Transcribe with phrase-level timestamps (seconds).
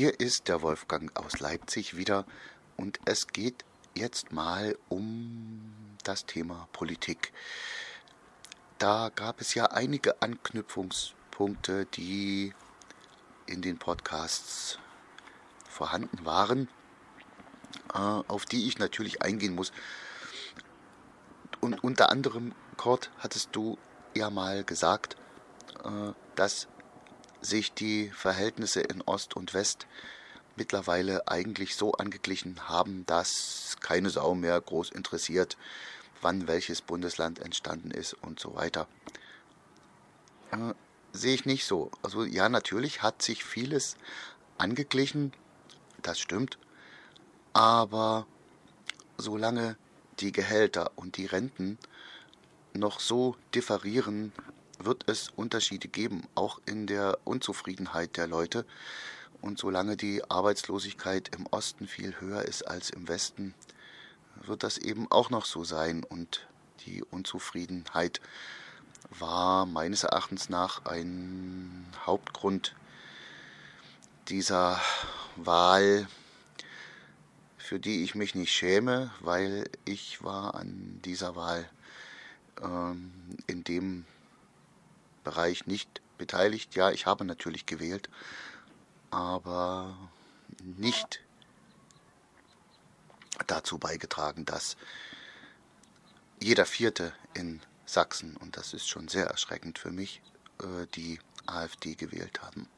[0.00, 2.24] Hier ist der Wolfgang aus Leipzig wieder
[2.78, 5.74] und es geht jetzt mal um
[6.04, 7.34] das Thema Politik.
[8.78, 12.54] Da gab es ja einige Anknüpfungspunkte, die
[13.44, 14.78] in den Podcasts
[15.68, 16.70] vorhanden waren,
[17.92, 19.70] äh, auf die ich natürlich eingehen muss.
[21.60, 23.76] Und unter anderem, Kurt, hattest du
[24.16, 25.18] ja mal gesagt,
[25.84, 26.68] äh, dass
[27.40, 29.86] sich die Verhältnisse in Ost und West
[30.56, 35.56] mittlerweile eigentlich so angeglichen haben, dass keine Sau mehr groß interessiert,
[36.20, 38.86] wann welches Bundesland entstanden ist und so weiter.
[40.50, 40.74] Äh,
[41.12, 41.90] sehe ich nicht so.
[42.02, 43.96] Also ja, natürlich hat sich vieles
[44.58, 45.32] angeglichen,
[46.02, 46.58] das stimmt,
[47.52, 48.26] aber
[49.16, 49.76] solange
[50.18, 51.78] die Gehälter und die Renten
[52.74, 54.32] noch so differieren,
[54.84, 58.64] wird es Unterschiede geben, auch in der Unzufriedenheit der Leute.
[59.40, 63.54] Und solange die Arbeitslosigkeit im Osten viel höher ist als im Westen,
[64.42, 66.04] wird das eben auch noch so sein.
[66.04, 66.46] Und
[66.86, 68.20] die Unzufriedenheit
[69.18, 72.74] war meines Erachtens nach ein Hauptgrund
[74.28, 74.80] dieser
[75.36, 76.06] Wahl,
[77.56, 81.68] für die ich mich nicht schäme, weil ich war an dieser Wahl
[82.62, 83.12] ähm,
[83.46, 84.04] in dem
[85.24, 86.74] Bereich nicht beteiligt.
[86.74, 88.08] Ja, ich habe natürlich gewählt,
[89.10, 89.96] aber
[90.62, 91.20] nicht
[93.46, 94.76] dazu beigetragen, dass
[96.40, 100.22] jeder Vierte in Sachsen, und das ist schon sehr erschreckend für mich,
[100.62, 102.68] äh, die AfD gewählt haben.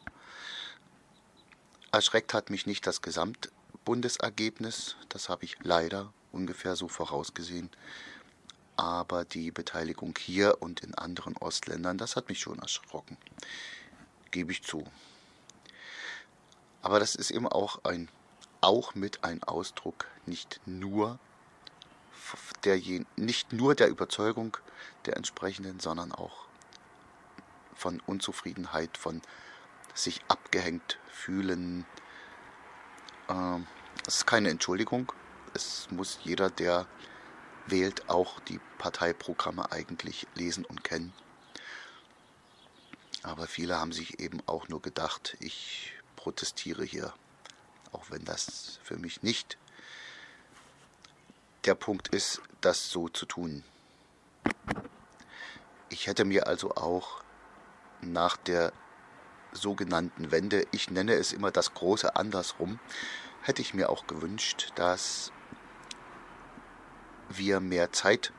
[1.91, 7.71] Erschreckt hat mich nicht das Gesamtbundesergebnis, das habe ich leider ungefähr so vorausgesehen,
[8.83, 13.17] aber die Beteiligung hier und in anderen Ostländern, das hat mich schon erschrocken.
[14.33, 14.85] Gebe ich zu.
[16.83, 18.09] Aber das ist eben auch ein
[18.61, 21.21] auch mit ein Ausdruck nicht nur
[22.65, 22.81] der
[23.15, 24.57] nicht nur der Überzeugung
[25.07, 26.47] der entsprechenden, sondern auch
[27.77, 29.23] von Unzufriedenheit, von
[29.95, 31.87] sich abgehängt fühlen.
[33.29, 33.69] Ähm,
[34.05, 35.13] das ist keine Entschuldigung.
[35.55, 36.89] Es muss jeder, der
[37.67, 41.13] wählt, auch die Parteiprogramme eigentlich lesen und kennen.
[43.23, 47.13] Aber viele haben sich eben auch nur gedacht, ich protestiere hier,
[47.93, 49.59] auch wenn das für mich nicht
[51.65, 53.63] der Punkt ist, das so zu tun.
[55.89, 57.23] Ich hätte mir also auch
[58.01, 58.73] nach der
[59.53, 62.81] sogenannten Wende, ich nenne es immer das große Andersrum,
[63.43, 65.33] hätte ich mir auch gewünscht, dass
[67.37, 68.33] wir mehr Zeit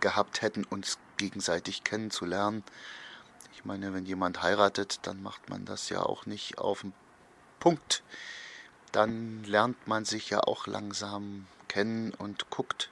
[0.00, 2.64] gehabt hätten, uns gegenseitig kennenzulernen.
[3.54, 6.94] Ich meine, wenn jemand heiratet, dann macht man das ja auch nicht auf den
[7.58, 8.02] Punkt.
[8.92, 12.90] Dann lernt man sich ja auch langsam kennen und guckt,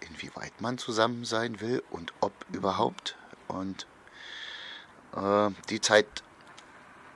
[0.00, 3.16] inwieweit man zusammen sein will und ob überhaupt.
[3.48, 3.86] Und
[5.14, 6.06] äh, die Zeit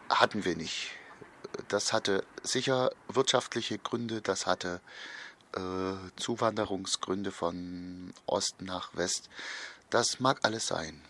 [0.09, 0.91] hatten wir nicht.
[1.69, 4.81] Das hatte sicher wirtschaftliche Gründe, das hatte
[5.57, 9.29] äh, Zuwanderungsgründe von Ost nach West.
[9.91, 11.03] Das mag alles sein,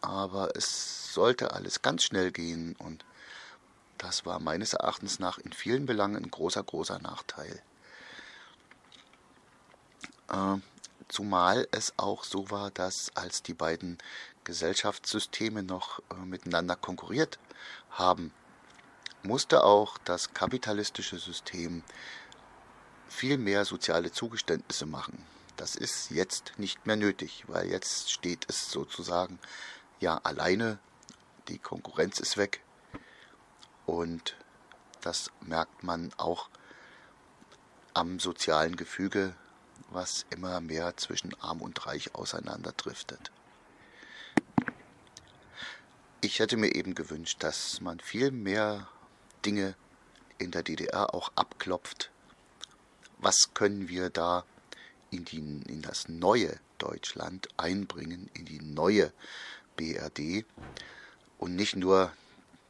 [0.00, 3.04] aber es sollte alles ganz schnell gehen und
[3.98, 7.62] das war meines Erachtens nach in vielen Belangen ein großer, großer Nachteil.
[10.28, 10.56] Äh,
[11.08, 13.98] zumal es auch so war, dass als die beiden
[14.44, 17.38] Gesellschaftssysteme noch äh, miteinander konkurriert
[17.90, 18.32] haben,
[19.22, 21.82] musste auch das kapitalistische System
[23.08, 25.24] viel mehr soziale Zugeständnisse machen.
[25.56, 29.38] Das ist jetzt nicht mehr nötig, weil jetzt steht es sozusagen
[30.00, 30.78] ja alleine,
[31.48, 32.60] die Konkurrenz ist weg
[33.86, 34.36] und
[35.00, 36.48] das merkt man auch
[37.94, 39.34] am sozialen Gefüge,
[39.90, 43.30] was immer mehr zwischen arm und reich auseinanderdriftet.
[46.20, 48.88] Ich hätte mir eben gewünscht, dass man viel mehr
[49.44, 49.74] Dinge
[50.38, 52.10] in der DDR auch abklopft,
[53.18, 54.44] was können wir da
[55.10, 59.12] in, die, in das neue Deutschland einbringen, in die neue
[59.76, 60.44] BRD
[61.38, 62.12] und nicht nur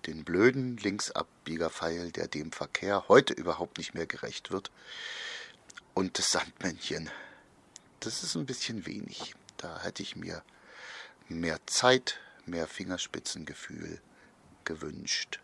[0.07, 4.71] den blöden Linksabbiegerpfeil, der dem Verkehr heute überhaupt nicht mehr gerecht wird,
[5.95, 7.11] und das Sandmännchen.
[8.01, 9.35] Das ist ein bisschen wenig.
[9.57, 10.43] Da hätte ich mir
[11.29, 14.01] mehr Zeit, mehr Fingerspitzengefühl
[14.65, 15.41] gewünscht.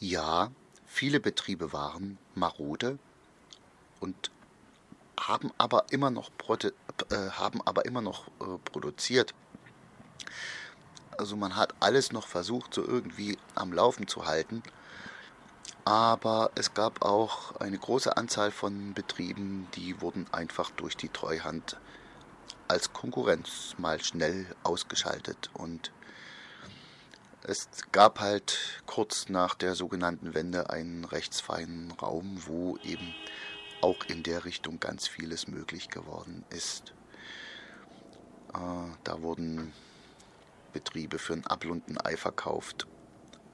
[0.00, 0.50] Ja,
[0.86, 2.98] viele Betriebe waren marode,
[4.02, 4.30] und
[5.18, 9.34] haben aber immer noch, äh, haben aber immer noch äh, produziert.
[11.16, 14.62] Also man hat alles noch versucht, so irgendwie am Laufen zu halten.
[15.84, 21.78] Aber es gab auch eine große Anzahl von Betrieben, die wurden einfach durch die Treuhand
[22.68, 25.50] als Konkurrenz mal schnell ausgeschaltet.
[25.54, 25.92] Und
[27.42, 33.14] es gab halt kurz nach der sogenannten Wende einen rechtsfreien Raum, wo eben
[33.82, 36.94] auch in der Richtung ganz vieles möglich geworden ist.
[38.54, 38.58] Äh,
[39.04, 39.72] da wurden
[40.72, 42.86] Betriebe für ein ein Ei verkauft,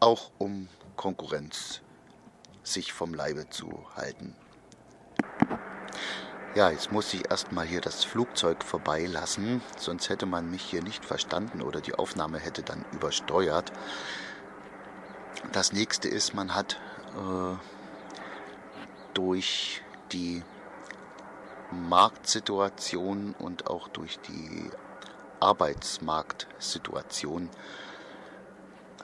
[0.01, 1.81] auch um Konkurrenz
[2.63, 4.37] sich vom Leibe zu halten.
[6.55, 11.05] Ja, jetzt muss ich erstmal hier das Flugzeug vorbeilassen, sonst hätte man mich hier nicht
[11.05, 13.73] verstanden oder die Aufnahme hätte dann übersteuert.
[15.53, 16.81] Das nächste ist, man hat
[17.17, 17.57] äh,
[19.15, 19.83] durch
[20.13, 20.43] die
[21.71, 24.71] Marktsituation und auch durch die
[25.41, 27.51] Arbeitsmarktsituation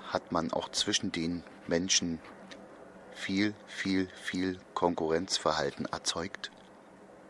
[0.08, 2.20] hat man auch zwischen den Menschen
[3.12, 6.50] viel, viel, viel Konkurrenzverhalten erzeugt,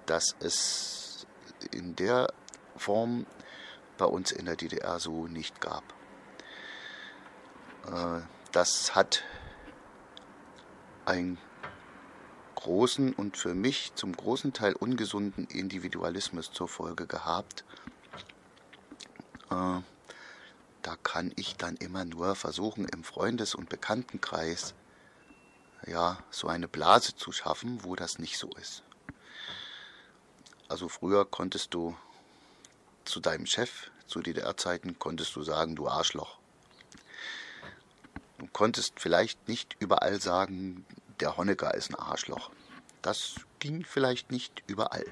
[0.07, 1.27] dass es
[1.73, 2.33] in der
[2.77, 3.27] Form
[3.97, 5.85] bei uns in der DDR so nicht gab.
[7.87, 8.23] Äh,
[8.53, 9.25] das hat
[11.05, 11.39] einen
[12.65, 17.63] großen und für mich zum großen Teil ungesunden Individualismus zur Folge gehabt.
[19.51, 19.81] Äh,
[20.81, 24.73] da kann ich dann immer nur versuchen, im Freundes- und Bekanntenkreis
[25.87, 28.83] ja, so eine Blase zu schaffen, wo das nicht so ist.
[30.69, 31.95] Also früher konntest du
[33.05, 36.39] zu deinem Chef, zu DDR-Zeiten, konntest du sagen, du Arschloch.
[38.39, 40.87] Du konntest vielleicht nicht überall sagen,
[41.21, 42.51] der Honecker ist ein Arschloch.
[43.03, 45.05] Das ging vielleicht nicht überall.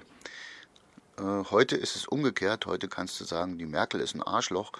[1.18, 2.66] Äh, heute ist es umgekehrt.
[2.66, 4.72] Heute kannst du sagen, die Merkel ist ein Arschloch.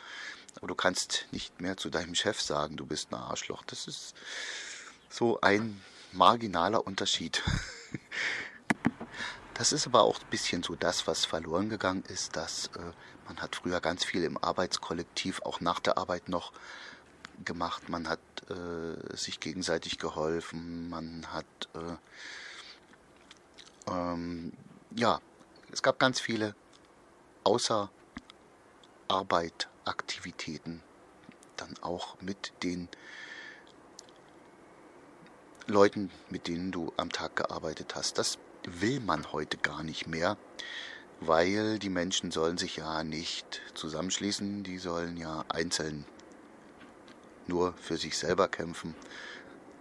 [0.57, 3.63] Aber du kannst nicht mehr zu deinem Chef sagen, du bist ein Arschloch.
[3.67, 4.15] Das ist
[5.09, 5.83] so ein
[6.13, 7.43] marginaler Unterschied.
[9.55, 12.81] Das ist aber auch ein bisschen so das, was verloren gegangen ist, dass äh,
[13.29, 16.53] man hat früher ganz viel im Arbeitskollektiv, auch nach der Arbeit noch
[17.45, 17.89] gemacht.
[17.89, 18.21] Man hat
[18.51, 21.97] äh, sich gegenseitig geholfen, man hat äh,
[23.91, 24.53] ähm,
[24.95, 25.21] ja,
[25.71, 26.55] es gab ganz viele
[27.45, 27.91] außer
[29.09, 30.83] Arbeit Aktivitäten,
[31.57, 32.89] dann auch mit den
[35.67, 38.19] Leuten, mit denen du am Tag gearbeitet hast.
[38.19, 40.37] Das will man heute gar nicht mehr,
[41.21, 46.05] weil die Menschen sollen sich ja nicht zusammenschließen, die sollen ja einzeln
[47.47, 48.95] nur für sich selber kämpfen.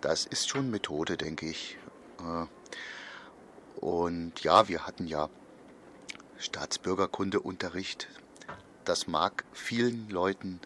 [0.01, 1.77] Das ist schon Methode, denke ich.
[2.19, 5.29] Äh, und ja, wir hatten ja
[6.37, 8.07] Staatsbürgerkundeunterricht.
[8.85, 10.59] Das mag vielen Leuten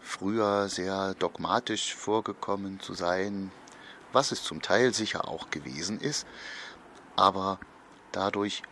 [0.00, 3.52] früher sehr dogmatisch vorgekommen zu sein,
[4.12, 6.26] was es zum Teil sicher auch gewesen ist,
[7.16, 7.60] aber
[8.12, 8.62] dadurch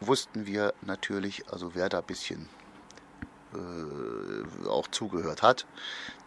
[0.00, 2.48] wussten wir natürlich, also wer da ein bisschen
[3.54, 5.66] äh, auch zugehört hat,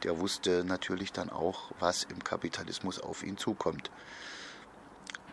[0.04, 3.92] der wusste natürlich dann auch, was im Kapitalismus auf ihn zukommt.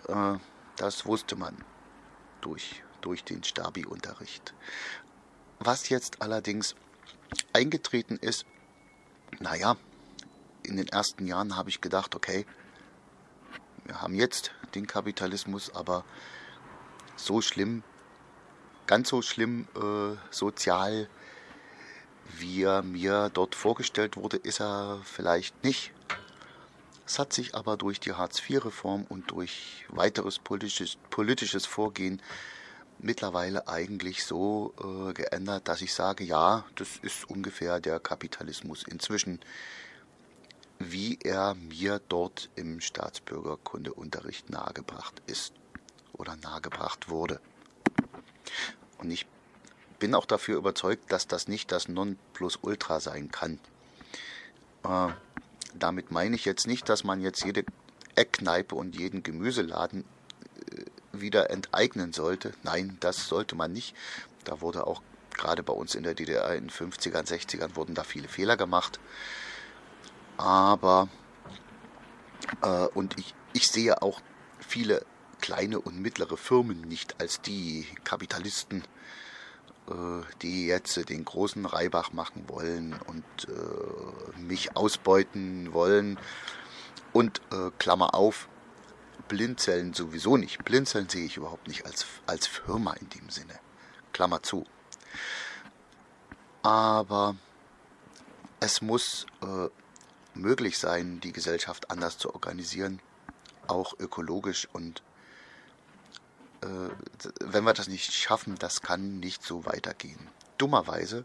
[0.09, 0.39] Äh,
[0.77, 1.57] das wusste man
[2.41, 4.55] durch, durch den Stabi-Unterricht.
[5.59, 6.75] Was jetzt allerdings
[7.53, 8.47] eingetreten ist,
[9.41, 9.77] naja,
[10.63, 12.47] in den ersten Jahren habe ich gedacht, okay,
[13.85, 16.05] wir haben jetzt den Kapitalismus, aber
[17.17, 17.83] so schlimm,
[18.87, 21.09] ganz so schlimm äh, sozial,
[22.39, 25.93] wie er mir dort vorgestellt wurde, ist er vielleicht nicht.
[27.07, 32.23] Es hat sich aber durch die Hartz-IV-Reform und durch weiteres politisches, politisches Vorgehen
[32.99, 39.41] mittlerweile eigentlich so äh, geändert, dass ich sage, ja, das ist ungefähr der Kapitalismus inzwischen
[40.81, 45.53] wie er mir dort im Staatsbürgerkundeunterricht nahegebracht ist
[46.15, 47.39] oder nahegebracht wurde.
[48.99, 49.27] Und ich
[50.01, 53.61] bin auch dafür überzeugt, dass das nicht das Nonplusultra sein kann.
[54.85, 55.13] Äh,
[55.75, 57.65] damit meine ich jetzt nicht, dass man jetzt jede
[58.17, 60.05] Eckkneipe und jeden Gemüseladen
[60.73, 62.53] äh, wieder enteignen sollte.
[62.65, 63.95] Nein, das sollte man nicht.
[64.43, 65.01] Da wurde auch
[65.37, 68.99] gerade bei uns in der DDR in den 50ern, 60ern wurden da viele Fehler gemacht
[70.41, 71.09] aber
[72.63, 74.23] äh, und ich, ich sehe auch
[74.59, 75.05] viele
[75.43, 78.83] kleine und mittlere Firmen nicht als die Kapitalisten,
[80.43, 86.19] die jetzt den großen Reibach machen wollen und äh, mich ausbeuten wollen.
[87.13, 88.49] Und äh, Klammer auf,
[89.29, 90.65] Blinzeln sowieso nicht.
[90.65, 93.59] Blinzeln sehe ich überhaupt nicht als, als Firma in dem Sinne.
[94.13, 94.65] Klammer zu.
[96.63, 97.37] Aber
[98.61, 99.69] es muss äh,
[100.35, 103.01] möglich sein, die Gesellschaft anders zu organisieren,
[103.67, 104.69] auch ökologisch.
[104.73, 105.10] Und äh,
[106.63, 110.29] wenn wir das nicht schaffen, das kann nicht so weitergehen.
[110.59, 111.25] Dummerweise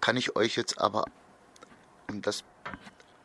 [0.00, 1.04] kann ich euch jetzt aber,
[2.08, 2.44] und das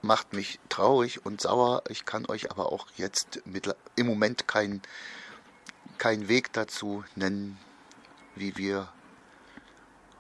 [0.02, 4.82] macht mich traurig und sauer, ich kann euch aber auch jetzt mit, im Moment keinen
[5.98, 7.58] kein Weg dazu nennen,
[8.36, 8.92] wie wir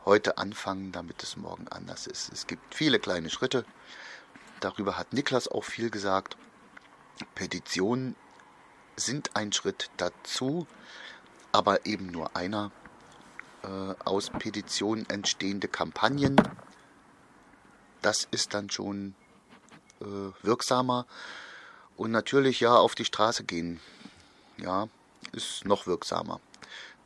[0.05, 2.31] heute anfangen, damit es morgen anders ist.
[2.31, 3.65] Es gibt viele kleine Schritte.
[4.59, 6.37] Darüber hat Niklas auch viel gesagt.
[7.35, 8.15] Petitionen
[8.95, 10.67] sind ein Schritt dazu,
[11.51, 12.71] aber eben nur einer.
[13.63, 16.35] Äh, aus Petitionen entstehende Kampagnen,
[18.01, 19.15] das ist dann schon
[20.01, 20.05] äh,
[20.41, 21.05] wirksamer.
[21.95, 23.79] Und natürlich ja auf die Straße gehen,
[24.57, 24.89] ja,
[25.31, 26.41] ist noch wirksamer.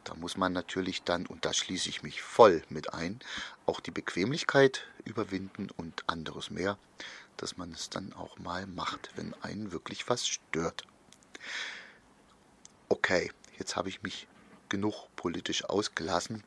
[0.03, 3.19] Da muss man natürlich dann, und da schließe ich mich voll mit ein,
[3.65, 6.77] auch die Bequemlichkeit überwinden und anderes mehr,
[7.35, 10.85] dass man es dann auch mal macht, wenn einen wirklich was stört.
[12.89, 14.27] Okay, jetzt habe ich mich
[14.69, 16.43] genug politisch ausgelassen.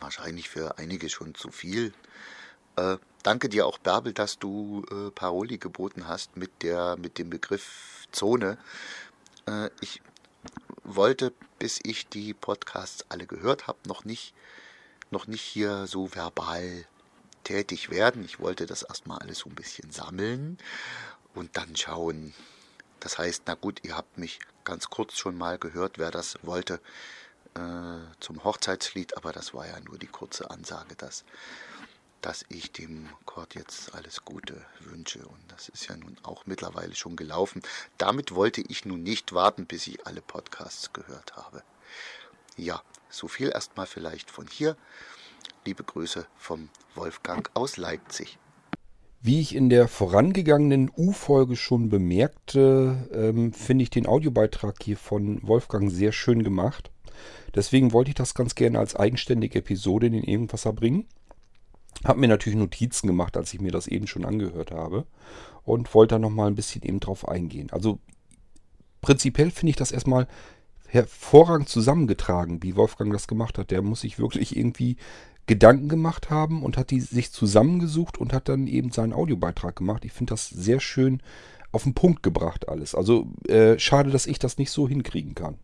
[0.00, 1.92] Wahrscheinlich für einige schon zu viel.
[2.76, 7.28] Äh, danke dir auch, Bärbel, dass du äh, Paroli geboten hast mit, der, mit dem
[7.28, 8.56] Begriff Zone.
[9.46, 10.00] Äh, ich
[10.82, 14.34] wollte, bis ich die Podcasts alle gehört habe, noch nicht,
[15.10, 16.86] noch nicht hier so verbal
[17.44, 18.24] tätig werden.
[18.24, 20.56] Ich wollte das erstmal alles so ein bisschen sammeln
[21.34, 22.32] und dann schauen.
[23.00, 26.80] Das heißt, na gut, ihr habt mich ganz kurz schon mal gehört, wer das wollte
[27.54, 31.24] äh, zum Hochzeitslied, aber das war ja nur die kurze Ansage, dass
[32.20, 35.20] dass ich dem Kord jetzt alles Gute wünsche.
[35.20, 37.62] Und das ist ja nun auch mittlerweile schon gelaufen.
[37.98, 41.62] Damit wollte ich nun nicht warten, bis ich alle Podcasts gehört habe.
[42.56, 44.76] Ja, so viel erstmal vielleicht von hier.
[45.64, 48.38] Liebe Grüße vom Wolfgang aus Leipzig.
[49.22, 55.46] Wie ich in der vorangegangenen U-Folge schon bemerkte, ähm, finde ich den Audiobeitrag hier von
[55.46, 56.90] Wolfgang sehr schön gemacht.
[57.54, 61.06] Deswegen wollte ich das ganz gerne als eigenständige Episode in den Irgendwasser bringen.
[62.02, 65.04] Habe mir natürlich Notizen gemacht, als ich mir das eben schon angehört habe.
[65.64, 67.68] Und wollte da nochmal ein bisschen eben drauf eingehen.
[67.72, 67.98] Also
[69.02, 70.28] prinzipiell finde ich das erstmal
[70.86, 73.70] hervorragend zusammengetragen, wie Wolfgang das gemacht hat.
[73.70, 74.96] Der muss sich wirklich irgendwie
[75.50, 80.04] Gedanken gemacht haben und hat die sich zusammengesucht und hat dann eben seinen Audiobeitrag gemacht.
[80.04, 81.20] Ich finde das sehr schön
[81.72, 82.94] auf den Punkt gebracht alles.
[82.94, 85.58] Also äh, schade, dass ich das nicht so hinkriegen kann.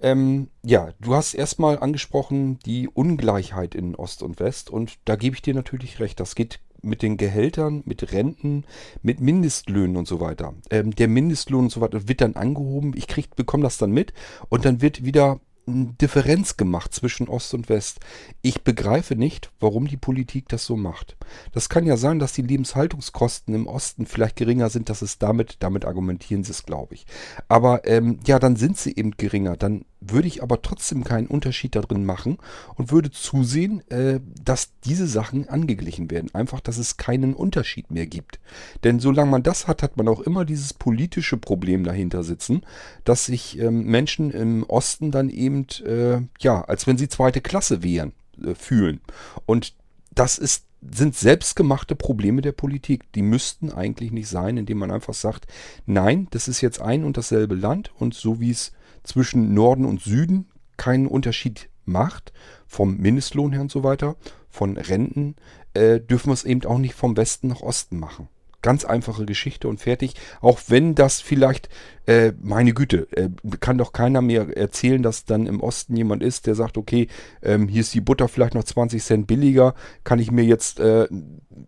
[0.00, 5.36] Ähm, ja, du hast erstmal angesprochen die Ungleichheit in Ost und West und da gebe
[5.36, 6.18] ich dir natürlich recht.
[6.18, 8.64] Das geht mit den Gehältern, mit Renten,
[9.02, 10.54] mit Mindestlöhnen und so weiter.
[10.70, 12.94] Ähm, der Mindestlohn und so weiter wird dann angehoben.
[12.96, 14.14] Ich krieg, bekomme das dann mit
[14.48, 18.00] und dann wird wieder Differenz gemacht zwischen Ost und West.
[18.42, 21.16] Ich begreife nicht, warum die Politik das so macht.
[21.52, 25.56] Das kann ja sein, dass die Lebenshaltungskosten im Osten vielleicht geringer sind, dass es damit,
[25.60, 27.06] damit argumentieren sie es, glaube ich.
[27.48, 29.56] Aber ähm, ja, dann sind sie eben geringer.
[29.56, 32.38] Dann würde ich aber trotzdem keinen Unterschied darin machen
[32.76, 36.34] und würde zusehen, äh, dass diese Sachen angeglichen werden.
[36.34, 38.38] Einfach, dass es keinen Unterschied mehr gibt.
[38.84, 42.62] Denn solange man das hat, hat man auch immer dieses politische Problem dahinter sitzen,
[43.04, 47.82] dass sich ähm, Menschen im Osten dann eben, äh, ja, als wenn sie zweite Klasse
[47.82, 48.12] wären,
[48.42, 49.00] äh, fühlen.
[49.46, 49.74] Und
[50.14, 53.10] das ist sind selbstgemachte Probleme der Politik.
[53.12, 55.48] Die müssten eigentlich nicht sein, indem man einfach sagt,
[55.86, 58.72] nein, das ist jetzt ein und dasselbe Land und so wie es
[59.08, 62.32] zwischen Norden und Süden keinen Unterschied macht,
[62.66, 64.16] vom Mindestlohn her und so weiter,
[64.48, 65.36] von Renten,
[65.74, 68.28] äh, dürfen wir es eben auch nicht vom Westen nach Osten machen.
[68.60, 70.14] Ganz einfache Geschichte und fertig.
[70.40, 71.68] Auch wenn das vielleicht,
[72.06, 73.28] äh, meine Güte, äh,
[73.60, 77.06] kann doch keiner mehr erzählen, dass dann im Osten jemand ist, der sagt, okay,
[77.40, 81.06] ähm, hier ist die Butter vielleicht noch 20 Cent billiger, kann ich mir jetzt äh,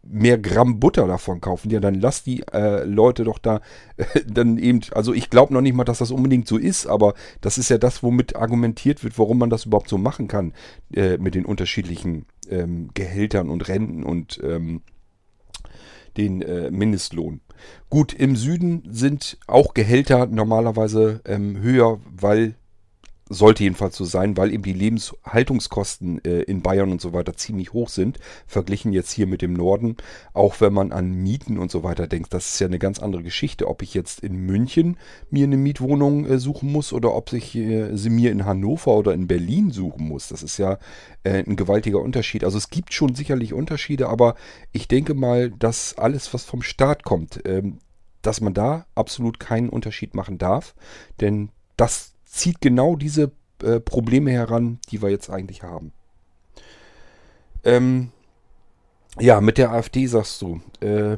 [0.02, 1.70] mehr Gramm Butter davon kaufen.
[1.70, 3.60] Ja, dann lass die äh, Leute doch da
[3.96, 7.14] äh, dann eben, also ich glaube noch nicht mal, dass das unbedingt so ist, aber
[7.40, 10.54] das ist ja das, womit argumentiert wird, warum man das überhaupt so machen kann
[10.92, 14.82] äh, mit den unterschiedlichen ähm, Gehältern und Renten und ähm,
[16.16, 17.40] den äh, Mindestlohn.
[17.88, 22.54] Gut, im Süden sind auch Gehälter normalerweise ähm, höher, weil
[23.30, 27.72] sollte jedenfalls so sein, weil eben die Lebenshaltungskosten äh, in Bayern und so weiter ziemlich
[27.72, 29.96] hoch sind, verglichen jetzt hier mit dem Norden.
[30.34, 33.22] Auch wenn man an Mieten und so weiter denkt, das ist ja eine ganz andere
[33.22, 34.96] Geschichte, ob ich jetzt in München
[35.30, 39.14] mir eine Mietwohnung äh, suchen muss oder ob ich äh, sie mir in Hannover oder
[39.14, 40.28] in Berlin suchen muss.
[40.28, 40.78] Das ist ja
[41.22, 42.42] äh, ein gewaltiger Unterschied.
[42.42, 44.34] Also es gibt schon sicherlich Unterschiede, aber
[44.72, 47.78] ich denke mal, dass alles, was vom Staat kommt, ähm,
[48.22, 50.74] dass man da absolut keinen Unterschied machen darf,
[51.20, 53.32] denn das zieht genau diese
[53.62, 55.92] äh, Probleme heran, die wir jetzt eigentlich haben.
[57.64, 58.12] Ähm,
[59.18, 61.16] Ja, mit der AfD sagst du, äh,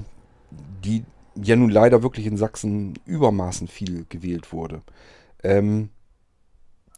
[0.84, 1.04] die
[1.34, 4.82] ja nun leider wirklich in Sachsen übermaßen viel gewählt wurde.
[5.42, 5.90] Ähm,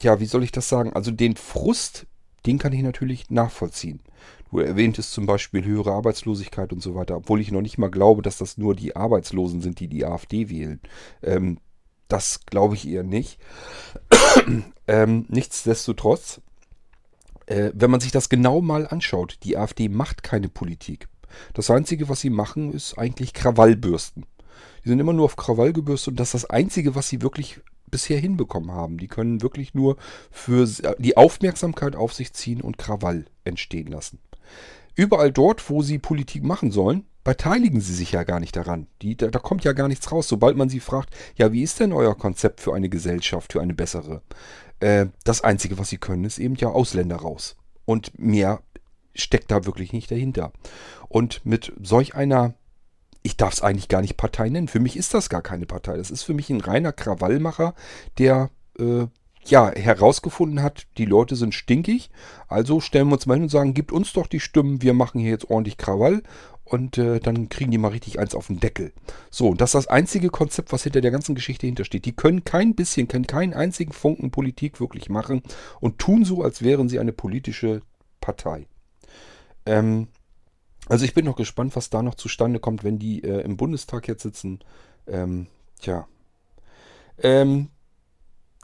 [0.03, 0.93] ja, wie soll ich das sagen?
[0.93, 2.07] Also den Frust,
[2.47, 4.01] den kann ich natürlich nachvollziehen.
[4.51, 8.23] Du erwähntest zum Beispiel höhere Arbeitslosigkeit und so weiter, obwohl ich noch nicht mal glaube,
[8.23, 10.81] dass das nur die Arbeitslosen sind, die die AfD wählen.
[11.23, 11.59] Ähm,
[12.09, 13.39] das glaube ich eher nicht.
[14.87, 16.41] ähm, nichtsdestotrotz,
[17.47, 21.09] äh, wenn man sich das genau mal anschaut, die AfD macht keine Politik.
[21.53, 24.27] Das Einzige, was sie machen, ist eigentlich Krawallbürsten.
[24.85, 27.61] Die sind immer nur auf Krawall gebürstet und das ist das Einzige, was sie wirklich
[27.87, 28.99] bisher hinbekommen haben.
[28.99, 29.97] Die können wirklich nur
[30.31, 30.69] für
[30.99, 34.19] die Aufmerksamkeit auf sich ziehen und Krawall entstehen lassen.
[34.95, 38.87] Überall dort, wo sie Politik machen sollen, beteiligen sie sich ja gar nicht daran.
[39.03, 40.29] Die, da, da, kommt ja gar nichts raus.
[40.29, 43.75] Sobald man sie fragt, ja, wie ist denn euer Konzept für eine Gesellschaft, für eine
[43.75, 44.23] bessere?
[44.81, 47.57] Äh, das Einzige, was sie können, ist eben ja Ausländer raus.
[47.87, 48.63] Und mehr
[49.15, 50.53] steckt da wirklich nicht dahinter.
[51.09, 52.55] Und mit solch einer,
[53.23, 54.69] ich darf es eigentlich gar nicht Partei nennen.
[54.69, 55.97] Für mich ist das gar keine Partei.
[55.97, 57.75] Das ist für mich ein reiner Krawallmacher,
[58.19, 59.07] der äh,
[59.47, 62.11] ja, herausgefunden hat, die Leute sind stinkig,
[62.49, 65.21] also stellen wir uns mal hin und sagen, gibt uns doch die Stimmen, wir machen
[65.21, 66.23] hier jetzt ordentlich Krawall
[66.65, 68.93] und äh, dann kriegen die mal richtig eins auf den Deckel.
[69.31, 72.05] So, das ist das einzige Konzept, was hinter der ganzen Geschichte hintersteht.
[72.05, 75.43] Die können kein bisschen, können keinen einzigen Funken Politik wirklich machen
[75.81, 77.83] und tun so, als wären sie eine politische
[78.21, 78.67] Partei.
[79.67, 80.09] Ähm,
[80.89, 84.09] also ich bin noch gespannt, was da noch zustande kommt, wenn die äh, im Bundestag
[84.09, 84.61] jetzt sitzen.
[85.07, 85.47] Ähm,
[85.81, 86.07] tja.
[87.19, 87.69] Ähm,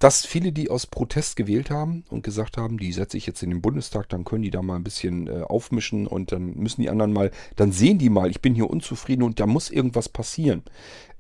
[0.00, 3.50] dass viele, die aus Protest gewählt haben und gesagt haben, die setze ich jetzt in
[3.50, 6.88] den Bundestag, dann können die da mal ein bisschen äh, aufmischen und dann müssen die
[6.88, 10.62] anderen mal, dann sehen die mal, ich bin hier unzufrieden und da muss irgendwas passieren.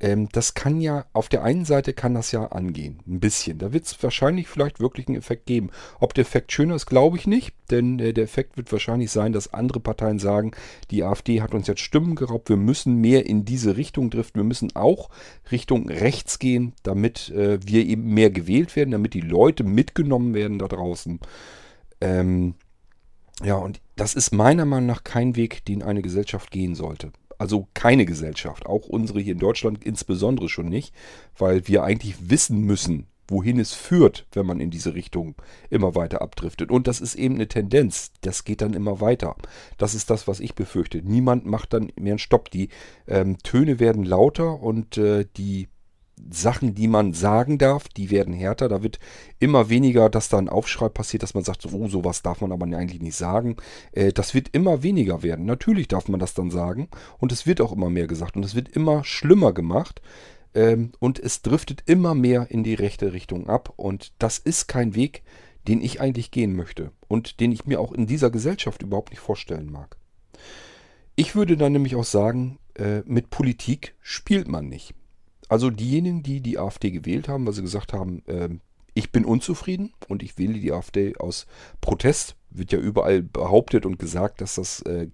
[0.00, 3.58] Ähm, das kann ja, auf der einen Seite kann das ja angehen, ein bisschen.
[3.58, 5.70] Da wird es wahrscheinlich vielleicht wirklich einen Effekt geben.
[5.98, 9.32] Ob der Effekt schöner ist, glaube ich nicht, denn äh, der Effekt wird wahrscheinlich sein,
[9.32, 10.52] dass andere Parteien sagen,
[10.90, 14.46] die AfD hat uns jetzt Stimmen geraubt, wir müssen mehr in diese Richtung driften, wir
[14.46, 15.10] müssen auch
[15.52, 20.58] Richtung rechts gehen, damit äh, wir eben mehr gewählt werden, damit die Leute mitgenommen werden
[20.58, 21.20] da draußen.
[22.00, 22.54] Ähm,
[23.42, 27.12] ja, und das ist meiner Meinung nach kein Weg, den eine Gesellschaft gehen sollte.
[27.40, 30.94] Also keine Gesellschaft, auch unsere hier in Deutschland insbesondere schon nicht,
[31.38, 35.36] weil wir eigentlich wissen müssen, wohin es führt, wenn man in diese Richtung
[35.70, 36.70] immer weiter abdriftet.
[36.70, 38.12] Und das ist eben eine Tendenz.
[38.20, 39.36] Das geht dann immer weiter.
[39.78, 41.00] Das ist das, was ich befürchte.
[41.02, 42.50] Niemand macht dann mehr einen Stopp.
[42.50, 42.68] Die
[43.08, 45.68] ähm, Töne werden lauter und äh, die
[46.30, 48.68] Sachen, die man sagen darf, die werden härter.
[48.68, 48.98] Da wird
[49.38, 52.66] immer weniger, dass da ein Aufschrei passiert, dass man sagt, oh, sowas darf man aber
[52.66, 53.56] eigentlich nicht sagen.
[53.92, 55.46] Äh, das wird immer weniger werden.
[55.46, 58.54] Natürlich darf man das dann sagen und es wird auch immer mehr gesagt und es
[58.54, 60.00] wird immer schlimmer gemacht.
[60.54, 63.72] Ähm, und es driftet immer mehr in die rechte Richtung ab.
[63.76, 65.22] Und das ist kein Weg,
[65.68, 69.20] den ich eigentlich gehen möchte und den ich mir auch in dieser Gesellschaft überhaupt nicht
[69.20, 69.96] vorstellen mag.
[71.16, 74.94] Ich würde dann nämlich auch sagen, äh, mit Politik spielt man nicht.
[75.50, 78.50] Also diejenigen, die die AfD gewählt haben, weil sie gesagt haben, äh,
[78.94, 81.48] ich bin unzufrieden und ich wähle die AfD aus
[81.80, 85.08] Protest, wird ja überall behauptet und gesagt, dass das äh,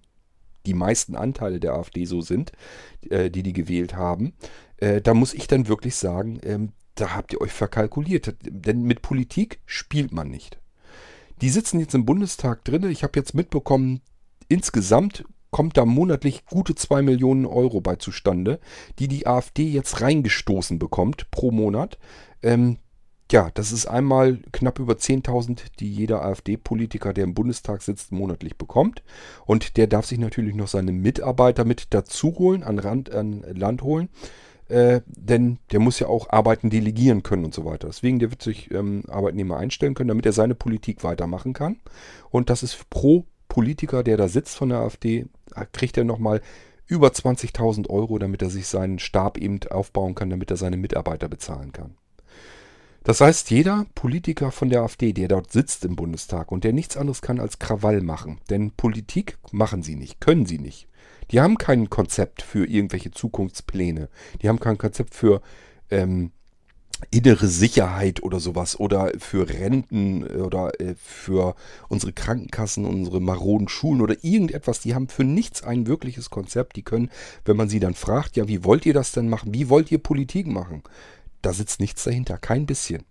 [0.67, 2.51] die meisten Anteile der AfD so sind,
[3.09, 4.33] äh, die die gewählt haben.
[4.77, 8.35] Äh, da muss ich dann wirklich sagen, ähm, da habt ihr euch verkalkuliert.
[8.43, 10.59] Denn mit Politik spielt man nicht.
[11.41, 12.87] Die sitzen jetzt im Bundestag drin.
[12.91, 14.01] Ich habe jetzt mitbekommen,
[14.49, 15.23] insgesamt
[15.57, 18.59] kommt da monatlich gute 2 Millionen Euro bei zustande,
[18.99, 21.97] die die AfD jetzt reingestoßen bekommt pro Monat.
[22.43, 22.77] Ähm,
[23.31, 28.55] ja, das ist einmal knapp über 10.000, die jeder AfD-Politiker, der im Bundestag sitzt, monatlich
[28.55, 29.01] bekommt.
[29.47, 33.81] Und der darf sich natürlich noch seine Mitarbeiter mit dazu holen, an, Rand, an Land
[33.81, 34.09] holen.
[34.67, 37.87] Äh, denn der muss ja auch Arbeiten delegieren können und so weiter.
[37.87, 41.79] Deswegen, der wird sich ähm, Arbeitnehmer einstellen können, damit er seine Politik weitermachen kann.
[42.29, 43.25] Und das ist pro
[43.57, 45.25] Politiker, der da sitzt von der AfD,
[45.71, 46.41] kriegt er nochmal
[46.85, 51.27] über 20.000 Euro, damit er sich seinen Stab eben aufbauen kann, damit er seine Mitarbeiter
[51.27, 51.97] bezahlen kann.
[53.03, 56.97] Das heißt, jeder Politiker von der AfD, der dort sitzt im Bundestag und der nichts
[56.97, 60.87] anderes kann als Krawall machen, denn Politik machen sie nicht, können sie nicht.
[61.31, 64.09] Die haben kein Konzept für irgendwelche Zukunftspläne.
[64.43, 65.41] Die haben kein Konzept für
[65.89, 66.31] ähm,
[67.11, 71.55] innere Sicherheit oder sowas oder für Renten oder äh, für
[71.89, 74.79] unsere Krankenkassen, unsere maroden Schulen oder irgendetwas.
[74.79, 76.75] Die haben für nichts ein wirkliches Konzept.
[76.75, 77.09] Die können,
[77.45, 79.53] wenn man sie dann fragt, ja, wie wollt ihr das denn machen?
[79.53, 80.83] Wie wollt ihr Politik machen?
[81.41, 83.03] Da sitzt nichts dahinter, kein bisschen.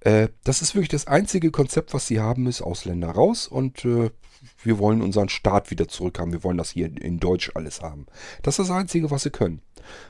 [0.00, 4.10] Äh, das ist wirklich das einzige Konzept, was sie haben, ist Ausländer raus und äh,
[4.62, 6.32] wir wollen unseren Staat wieder zurückhaben.
[6.32, 8.06] Wir wollen das hier in Deutsch alles haben.
[8.42, 9.62] Das ist das Einzige, was sie können.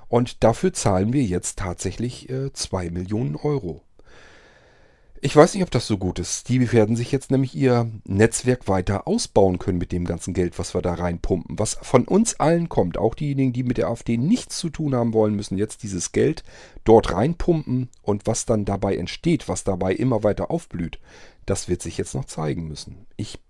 [0.09, 3.83] Und dafür zahlen wir jetzt tatsächlich 2 äh, Millionen Euro.
[5.23, 6.49] Ich weiß nicht, ob das so gut ist.
[6.51, 10.75] Die werden sich jetzt nämlich ihr Netzwerk weiter ausbauen können mit dem ganzen Geld, was
[10.75, 11.59] wir da reinpumpen.
[11.59, 12.99] Was von uns allen kommt.
[12.99, 16.45] Auch diejenigen, die mit der AfD nichts zu tun haben wollen, müssen jetzt dieses Geld
[16.85, 17.89] dort reinpumpen.
[18.03, 21.01] Und was dann dabei entsteht, was dabei immer weiter aufblüht,
[21.47, 23.07] das wird sich jetzt noch zeigen müssen.
[23.17, 23.41] Ich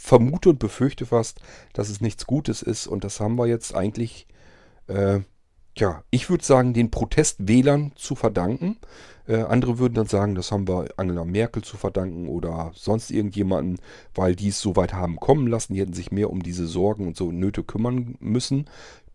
[0.00, 1.40] vermute und befürchte fast,
[1.72, 2.86] dass es nichts Gutes ist.
[2.86, 4.26] Und das haben wir jetzt eigentlich,
[4.86, 5.20] äh,
[5.76, 8.78] ja, ich würde sagen, den Protestwählern zu verdanken.
[9.26, 13.78] Äh, andere würden dann sagen, das haben wir Angela Merkel zu verdanken oder sonst irgendjemanden,
[14.14, 15.74] weil die es so weit haben kommen lassen.
[15.74, 18.66] Die hätten sich mehr um diese Sorgen und so Nöte kümmern müssen.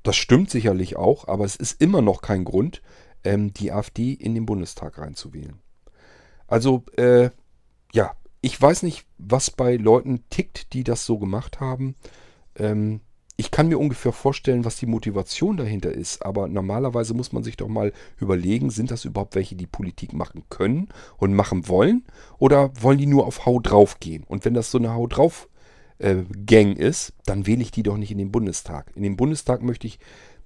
[0.03, 2.81] Das stimmt sicherlich auch, aber es ist immer noch kein Grund,
[3.23, 5.59] ähm, die AfD in den Bundestag reinzuwählen.
[6.47, 7.29] Also, äh,
[7.91, 11.95] ja, ich weiß nicht, was bei Leuten tickt, die das so gemacht haben.
[12.55, 13.01] Ähm,
[13.39, 17.55] ich kann mir ungefähr vorstellen, was die Motivation dahinter ist, aber normalerweise muss man sich
[17.55, 22.03] doch mal überlegen, sind das überhaupt welche, die Politik machen können und machen wollen
[22.37, 24.25] oder wollen die nur auf Hau drauf gehen?
[24.27, 25.47] Und wenn das so eine Hau drauf
[25.99, 28.91] äh, Gang ist, dann wähle ich die doch nicht in den Bundestag.
[28.95, 29.99] In den Bundestag möchte ich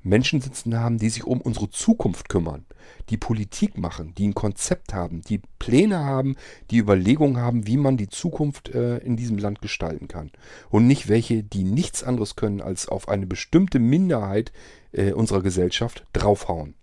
[0.03, 2.65] Menschen sitzen haben, die sich um unsere Zukunft kümmern,
[3.09, 6.35] die Politik machen, die ein Konzept haben, die Pläne haben,
[6.71, 10.31] die Überlegungen haben, wie man die Zukunft äh, in diesem Land gestalten kann.
[10.69, 14.51] Und nicht welche, die nichts anderes können, als auf eine bestimmte Minderheit
[14.91, 16.75] äh, unserer Gesellschaft draufhauen.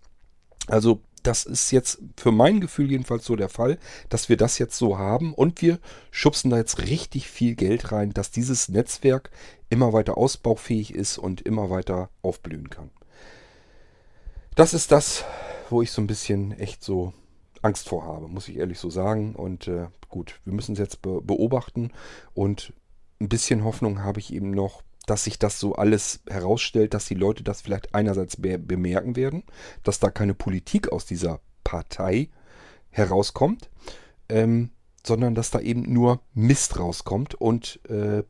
[0.67, 3.79] Also das ist jetzt für mein Gefühl jedenfalls so der Fall,
[4.09, 5.79] dass wir das jetzt so haben und wir
[6.11, 9.31] schubsen da jetzt richtig viel Geld rein, dass dieses Netzwerk
[9.69, 12.91] immer weiter ausbaufähig ist und immer weiter aufblühen kann
[14.61, 15.25] das ist das,
[15.71, 17.15] wo ich so ein bisschen echt so
[17.63, 19.35] Angst vor habe, muss ich ehrlich so sagen.
[19.35, 21.93] Und äh, gut, wir müssen es jetzt be beobachten
[22.35, 22.75] und
[23.23, 27.15] ein bisschen Hoffnung habe ich eben noch, dass sich das so alles herausstellt, dass die
[27.15, 29.45] Leute das vielleicht einerseits be bemerken werden,
[29.83, 32.29] dass da keine Politik aus dieser Partei
[32.91, 33.71] herauskommt,
[34.29, 34.73] ähm,
[35.07, 38.25] sondern dass da eben nur Mist rauskommt und äh,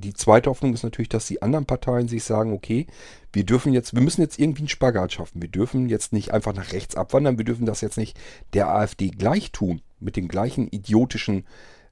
[0.00, 2.86] die zweite Hoffnung ist natürlich, dass die anderen Parteien sich sagen, okay,
[3.32, 5.40] wir dürfen jetzt, wir müssen jetzt irgendwie einen Spagat schaffen.
[5.40, 8.18] Wir dürfen jetzt nicht einfach nach rechts abwandern, wir dürfen das jetzt nicht
[8.52, 11.44] der AfD gleich tun, mit den gleichen idiotischen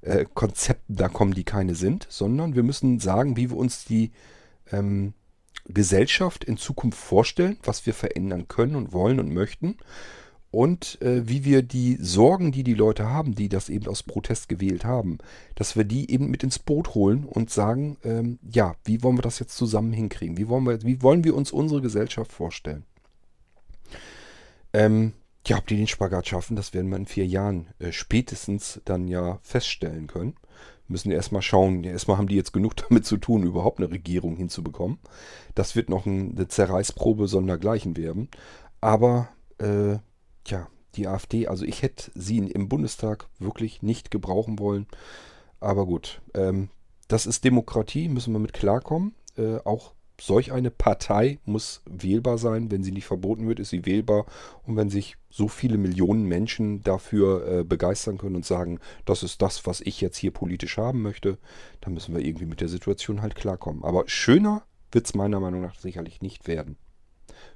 [0.03, 4.13] äh, Konzepten da kommen, die keine sind, sondern wir müssen sagen, wie wir uns die
[4.73, 5.15] ähm,
[5.67, 9.77] Gesellschaft in Zukunft vorstellen, was wir verändern können und wollen und möchten
[10.51, 14.49] und äh, wie wir die Sorgen, die die Leute haben, die das eben aus Protest
[14.49, 15.19] gewählt haben,
[15.55, 19.23] dass wir die eben mit ins Boot holen und sagen, ähm, ja, wie wollen wir
[19.23, 20.39] das jetzt zusammen hinkriegen?
[20.39, 22.85] Wie wollen wir, wie wollen wir uns unsere Gesellschaft vorstellen?
[24.73, 25.13] Ähm,
[25.47, 29.07] ja, ob die den Spagat schaffen, das werden wir in vier Jahren äh, spätestens dann
[29.07, 30.35] ja feststellen können.
[30.87, 34.99] Müssen erstmal schauen, erstmal haben die jetzt genug damit zu tun, überhaupt eine Regierung hinzubekommen.
[35.55, 38.29] Das wird noch eine Zerreißprobe sondergleichen werden.
[38.81, 39.99] Aber äh,
[40.45, 44.87] Tja, die AfD, also ich hätte sie im Bundestag wirklich nicht gebrauchen wollen.
[45.61, 46.69] Aber gut, ähm,
[47.09, 49.15] das ist Demokratie, müssen wir mit klarkommen.
[49.37, 52.71] Äh, auch solch eine Partei muss wählbar sein.
[52.71, 54.27] Wenn sie nicht verboten wird, ist sie wählbar.
[54.67, 59.43] Und wenn sich so viele Millionen Menschen dafür äh, begeistern können und sagen, das ist
[59.43, 61.39] das, was ich jetzt hier politisch haben möchte,
[61.81, 63.85] dann müssen wir irgendwie mit der Situation halt klarkommen.
[63.85, 66.77] Aber schöner wird es meiner Meinung nach sicherlich nicht werden.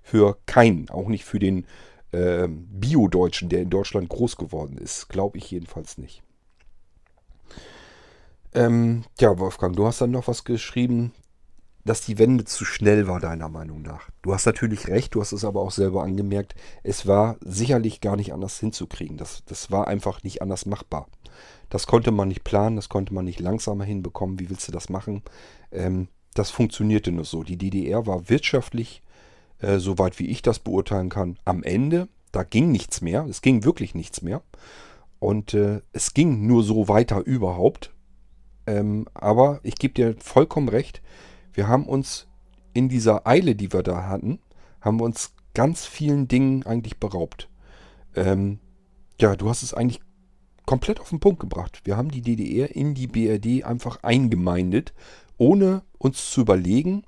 [0.02, 1.66] Für keinen, auch nicht für den
[2.12, 5.08] äh, Bio-Deutschen, der in Deutschland groß geworden ist.
[5.08, 6.22] Glaube ich jedenfalls nicht.
[8.54, 11.12] Ähm, ja, Wolfgang, du hast dann noch was geschrieben,
[11.84, 14.08] dass die Wende zu schnell war, deiner Meinung nach.
[14.22, 16.54] Du hast natürlich recht, du hast es aber auch selber angemerkt.
[16.82, 19.16] Es war sicherlich gar nicht anders hinzukriegen.
[19.16, 21.08] Das, das war einfach nicht anders machbar.
[21.70, 24.38] Das konnte man nicht planen, das konnte man nicht langsamer hinbekommen.
[24.38, 25.22] Wie willst du das machen?
[25.72, 27.42] Ähm, das funktionierte nur so.
[27.42, 29.02] Die DDR war wirtschaftlich
[29.62, 32.08] äh, soweit wie ich das beurteilen kann, am Ende.
[32.32, 33.26] Da ging nichts mehr.
[33.28, 34.42] Es ging wirklich nichts mehr.
[35.18, 37.92] Und äh, es ging nur so weiter überhaupt.
[38.66, 41.02] Ähm, aber ich gebe dir vollkommen recht.
[41.52, 42.26] Wir haben uns
[42.74, 44.38] in dieser Eile, die wir da hatten,
[44.80, 47.48] haben wir uns ganz vielen Dingen eigentlich beraubt.
[48.16, 48.58] Ähm,
[49.20, 50.00] ja, du hast es eigentlich
[50.66, 51.82] komplett auf den Punkt gebracht.
[51.84, 54.92] Wir haben die DDR in die BRD einfach eingemeindet,
[55.36, 57.04] ohne uns zu überlegen,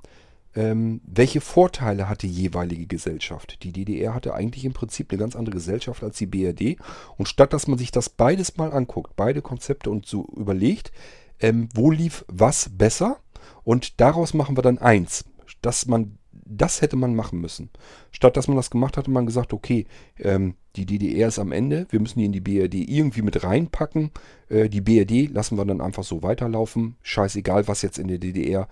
[0.54, 3.62] ähm, welche Vorteile hat die jeweilige Gesellschaft?
[3.62, 6.76] Die DDR hatte eigentlich im Prinzip eine ganz andere Gesellschaft als die BRD.
[7.16, 10.92] Und statt dass man sich das beides mal anguckt, beide Konzepte und so überlegt,
[11.40, 13.18] ähm, wo lief was besser
[13.64, 15.24] und daraus machen wir dann eins,
[15.60, 17.70] dass man das hätte man machen müssen.
[18.10, 19.86] Statt dass man das gemacht hat, hat man gesagt, okay,
[20.18, 24.10] ähm, die DDR ist am Ende, wir müssen die in die BRD irgendwie mit reinpacken.
[24.48, 26.96] Äh, die BRD lassen wir dann einfach so weiterlaufen.
[27.02, 28.68] Scheißegal, was jetzt in der DDR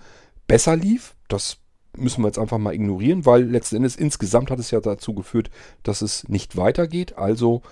[0.46, 1.14] besser lief.
[1.28, 1.58] Das
[1.96, 5.50] müssen wir jetzt einfach mal ignorieren, weil letzten Endes insgesamt hat es ja dazu geführt,
[5.82, 7.18] dass es nicht weitergeht.
[7.18, 7.62] Also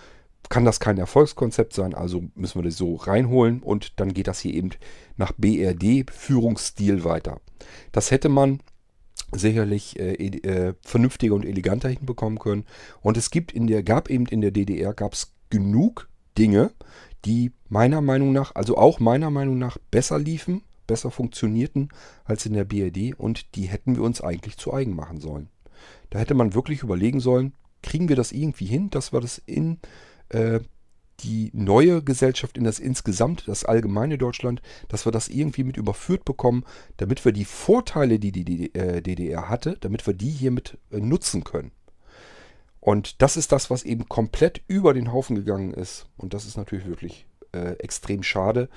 [0.49, 4.41] kann das kein Erfolgskonzept sein, also müssen wir das so reinholen und dann geht das
[4.41, 4.71] hier eben
[5.17, 7.41] nach BRD-Führungsstil weiter.
[7.93, 8.61] Das hätte man
[9.33, 12.65] sicherlich äh, äh, vernünftiger und eleganter hinbekommen können.
[13.01, 16.73] Und es gibt in der, gab eben in der DDR gab es genug Dinge,
[17.25, 21.91] die meiner Meinung nach, also auch meiner Meinung nach, besser liefen, besser funktionierten
[22.25, 25.49] als in der BRD und die hätten wir uns eigentlich zu eigen machen sollen.
[26.11, 29.79] Da hätte man wirklich überlegen sollen, kriegen wir das irgendwie hin, dass wir das in
[30.31, 30.59] äh,
[31.21, 36.25] die neue Gesellschaft, in das insgesamt, das allgemeine Deutschland, dass wir das irgendwie mit überführt
[36.25, 36.65] bekommen,
[36.97, 41.45] damit wir die Vorteile, die die DDR äh, hatte, damit wir die hiermit äh, nutzen
[41.45, 41.71] können.
[42.81, 46.09] Und das ist das, was eben komplett über den Haufen gegangen ist.
[46.17, 48.69] Und das ist natürlich wirklich äh, extrem schade.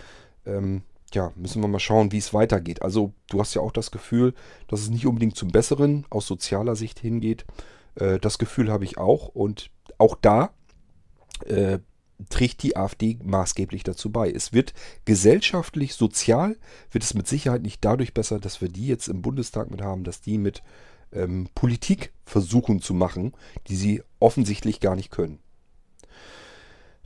[0.45, 0.83] Ähm,
[1.15, 2.81] ja, müssen wir mal schauen, wie es weitergeht.
[2.81, 4.33] Also du hast ja auch das Gefühl,
[4.67, 7.45] dass es nicht unbedingt zum Besseren aus sozialer Sicht hingeht.
[7.95, 9.27] Äh, das Gefühl habe ich auch.
[9.29, 10.51] Und auch da
[11.45, 11.79] äh,
[12.29, 14.31] trägt die AfD maßgeblich dazu bei.
[14.31, 14.73] Es wird
[15.05, 16.57] gesellschaftlich, sozial,
[16.91, 20.03] wird es mit Sicherheit nicht dadurch besser, dass wir die jetzt im Bundestag mit haben,
[20.03, 20.63] dass die mit
[21.11, 23.33] ähm, Politik versuchen zu machen,
[23.67, 25.39] die sie offensichtlich gar nicht können.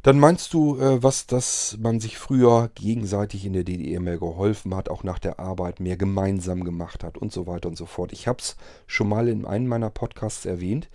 [0.07, 4.73] Dann meinst du, äh, was, dass man sich früher gegenseitig in der DDR mehr geholfen
[4.73, 8.13] hat, auch nach der Arbeit mehr gemeinsam gemacht hat und so weiter und so fort.
[8.13, 10.89] Ich habe es schon mal in einem meiner Podcasts erwähnt.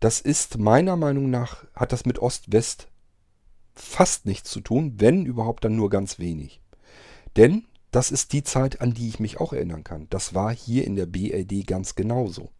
[0.00, 2.88] Das ist meiner Meinung nach, hat das mit Ost-West
[3.76, 6.60] fast nichts zu tun, wenn überhaupt dann nur ganz wenig.
[7.36, 10.08] Denn das ist die Zeit, an die ich mich auch erinnern kann.
[10.10, 12.50] Das war hier in der BRD ganz genauso.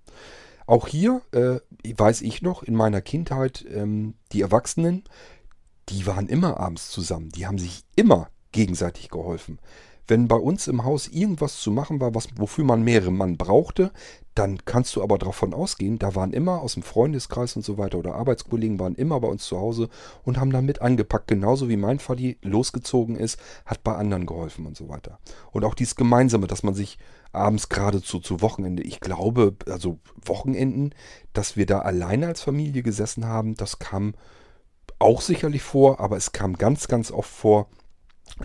[0.66, 1.60] Auch hier äh,
[1.96, 5.04] weiß ich noch in meiner Kindheit, ähm, die Erwachsenen,
[5.88, 7.30] die waren immer abends zusammen.
[7.30, 9.58] Die haben sich immer gegenseitig geholfen.
[10.08, 13.90] Wenn bei uns im Haus irgendwas zu machen war, was, wofür man mehrere Mann brauchte,
[14.36, 17.98] dann kannst du aber davon ausgehen, da waren immer aus dem Freundeskreis und so weiter
[17.98, 19.88] oder Arbeitskollegen waren immer bei uns zu Hause
[20.22, 24.66] und haben dann mit angepackt, genauso wie mein Vati losgezogen ist, hat bei anderen geholfen
[24.66, 25.18] und so weiter.
[25.50, 26.98] Und auch dieses Gemeinsame, dass man sich
[27.32, 30.94] abends geradezu zu Wochenende, ich glaube, also Wochenenden,
[31.32, 34.14] dass wir da alleine als Familie gesessen haben, das kam
[34.98, 37.68] auch sicherlich vor, aber es kam ganz, ganz oft vor,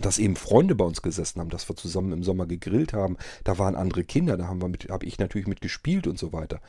[0.00, 3.16] dass eben Freunde bei uns gesessen haben, dass wir zusammen im Sommer gegrillt haben.
[3.44, 6.60] Da waren andere Kinder, da haben wir mit, habe ich natürlich mitgespielt und so weiter.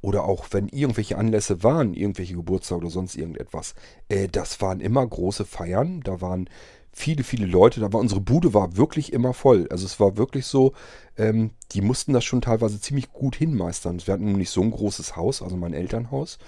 [0.00, 3.74] Oder auch wenn irgendwelche Anlässe waren, irgendwelche Geburtstage oder sonst irgendetwas.
[4.08, 6.00] Äh, das waren immer große Feiern.
[6.00, 6.48] Da waren
[6.92, 7.80] viele, viele Leute.
[7.80, 9.68] Da war unsere Bude war wirklich immer voll.
[9.70, 10.72] Also es war wirklich so,
[11.16, 14.00] ähm, die mussten das schon teilweise ziemlich gut hinmeistern.
[14.04, 16.38] Wir hatten nun nicht so ein großes Haus, also mein Elternhaus.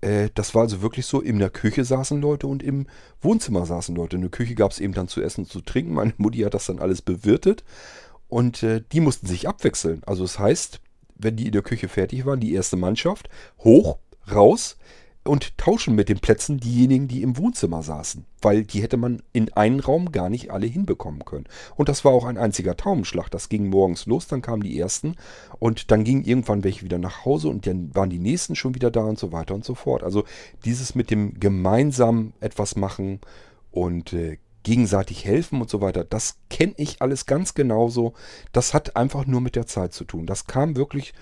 [0.00, 2.86] Äh, das war also wirklich so, in der Küche saßen Leute und im
[3.20, 4.16] Wohnzimmer saßen Leute.
[4.16, 5.94] In der Küche gab es eben dann zu essen und zu trinken.
[5.94, 7.64] Meine Mutti hat das dann alles bewirtet
[8.28, 10.02] und äh, die mussten sich abwechseln.
[10.06, 10.80] Also das heißt,
[11.16, 13.98] wenn die in der Küche fertig waren, die erste Mannschaft, hoch,
[14.32, 14.76] raus,
[15.30, 19.52] und tauschen mit den Plätzen diejenigen, die im Wohnzimmer saßen, weil die hätte man in
[19.52, 21.44] einen Raum gar nicht alle hinbekommen können.
[21.76, 23.30] Und das war auch ein einziger Taubenschlag.
[23.30, 25.14] Das ging morgens los, dann kamen die ersten
[25.60, 28.90] und dann gingen irgendwann welche wieder nach Hause und dann waren die nächsten schon wieder
[28.90, 30.02] da und so weiter und so fort.
[30.02, 30.24] Also
[30.64, 33.20] dieses mit dem gemeinsam etwas machen
[33.70, 38.14] und äh, gegenseitig helfen und so weiter, das kenne ich alles ganz genauso.
[38.50, 40.26] Das hat einfach nur mit der Zeit zu tun.
[40.26, 41.14] Das kam wirklich,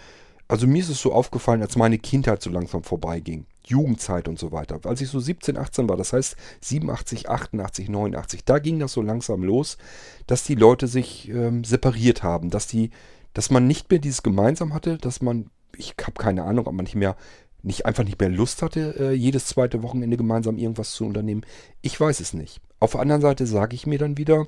[0.49, 3.45] also mir ist es so aufgefallen, als meine Kindheit so langsam vorbeiging.
[3.69, 4.81] Jugendzeit und so weiter.
[4.85, 9.03] Als ich so 17, 18 war, das heißt 87, 88, 89, da ging das so
[9.03, 9.79] langsam los,
[10.27, 12.91] dass die Leute sich ähm, separiert haben, dass die,
[13.35, 16.85] dass man nicht mehr dieses gemeinsam hatte, dass man, ich habe keine Ahnung, ob man
[16.85, 17.17] nicht mehr
[17.63, 21.43] nicht einfach nicht mehr Lust hatte, äh, jedes zweite Wochenende gemeinsam irgendwas zu unternehmen.
[21.83, 22.61] Ich weiß es nicht.
[22.79, 24.47] Auf der anderen Seite sage ich mir dann wieder,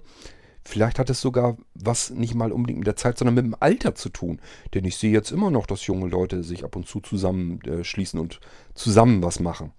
[0.71, 3.97] Vielleicht hat es sogar was nicht mal unbedingt mit der Zeit, sondern mit dem Alter
[3.97, 4.41] zu tun.
[4.73, 8.23] Denn ich sehe jetzt immer noch, dass junge Leute sich ab und zu zusammenschließen äh,
[8.23, 8.39] und
[8.75, 9.73] zusammen was machen.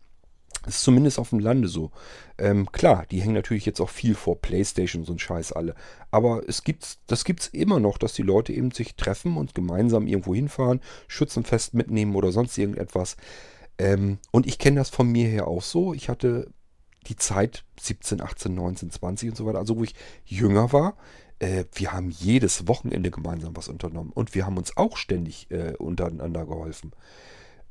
[0.64, 1.92] Das ist zumindest auf dem Lande so.
[2.38, 5.76] Ähm, klar, die hängen natürlich jetzt auch viel vor Playstation und Scheiß alle.
[6.12, 9.56] Aber es gibt's, das gibt es immer noch, dass die Leute eben sich treffen und
[9.56, 13.16] gemeinsam irgendwo hinfahren, Schützenfest mitnehmen oder sonst irgendetwas.
[13.78, 15.94] Ähm, und ich kenne das von mir her auch so.
[15.94, 16.52] Ich hatte
[17.08, 20.96] die Zeit 17, 18, 19, 20 und so weiter, also wo ich jünger war,
[21.40, 25.74] äh, wir haben jedes Wochenende gemeinsam was unternommen und wir haben uns auch ständig äh,
[25.78, 26.92] untereinander geholfen.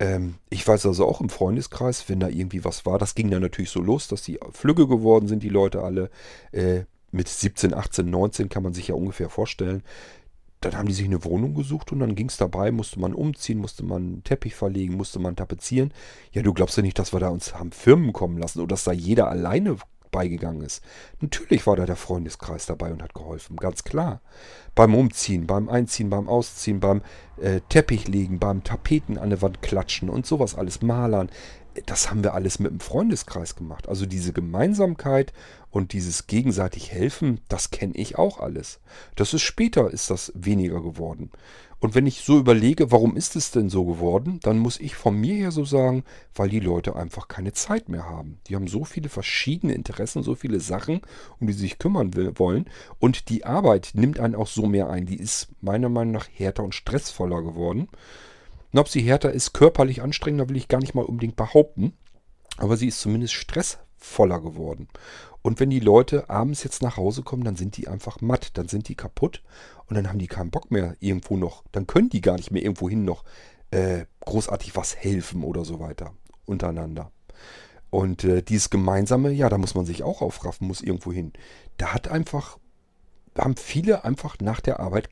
[0.01, 3.43] Ähm, ich weiß also auch im Freundeskreis, wenn da irgendwie was war, das ging dann
[3.43, 6.11] natürlich so los, dass die Flügge geworden sind, die Leute alle.
[6.53, 9.83] Äh, mit 17, 18, 19 kann man sich ja ungefähr vorstellen,
[10.61, 13.59] dann haben die sich eine Wohnung gesucht und dann ging es dabei, musste man umziehen,
[13.59, 15.93] musste man einen Teppich verlegen, musste man tapezieren.
[16.33, 18.85] Ja, du glaubst ja nicht, dass wir da uns haben Firmen kommen lassen oder dass
[18.85, 19.77] da jeder alleine
[20.11, 20.83] beigegangen ist.
[21.21, 24.21] Natürlich war da der Freundeskreis dabei und hat geholfen, ganz klar.
[24.75, 27.03] Beim Umziehen, beim Einziehen, beim Ausziehen, beim
[27.41, 31.31] äh, Teppichlegen, beim Tapeten an der Wand klatschen und sowas alles, Malern.
[31.87, 33.89] Das haben wir alles mit dem Freundeskreis gemacht.
[33.89, 35.33] Also diese Gemeinsamkeit
[35.71, 38.81] und dieses gegenseitig helfen, das kenne ich auch alles.
[39.17, 41.31] Das ist später ist das weniger geworden.
[41.81, 45.17] Und wenn ich so überlege, warum ist es denn so geworden, dann muss ich von
[45.19, 46.05] mir her so sagen,
[46.35, 48.39] weil die Leute einfach keine Zeit mehr haben.
[48.47, 51.01] Die haben so viele verschiedene Interessen, so viele Sachen,
[51.39, 52.69] um die sie sich kümmern will, wollen.
[52.99, 55.07] Und die Arbeit nimmt einen auch so mehr ein.
[55.07, 57.89] Die ist meiner Meinung nach härter und stressvoller geworden.
[58.87, 61.93] Sie härter ist, körperlich anstrengender, will ich gar nicht mal unbedingt behaupten.
[62.57, 64.89] Aber sie ist zumindest stressvoller geworden.
[65.43, 68.69] Und wenn die Leute abends jetzt nach Hause kommen, dann sind die einfach matt, dann
[68.69, 69.43] sind die kaputt
[69.87, 72.63] und dann haben die keinen Bock mehr irgendwo noch, dann können die gar nicht mehr
[72.63, 73.25] irgendwohin noch
[73.71, 76.13] äh, großartig was helfen oder so weiter
[76.45, 77.11] untereinander.
[77.89, 81.33] Und äh, dieses Gemeinsame, ja, da muss man sich auch aufraffen, muss irgendwo hin.
[81.77, 82.59] Da hat einfach,
[83.37, 85.09] haben viele einfach nach der Arbeit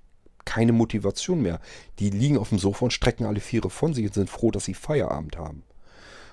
[0.49, 1.61] keine Motivation mehr.
[1.99, 4.65] Die liegen auf dem Sofa und strecken alle Viere von sich und sind froh, dass
[4.65, 5.63] sie Feierabend haben.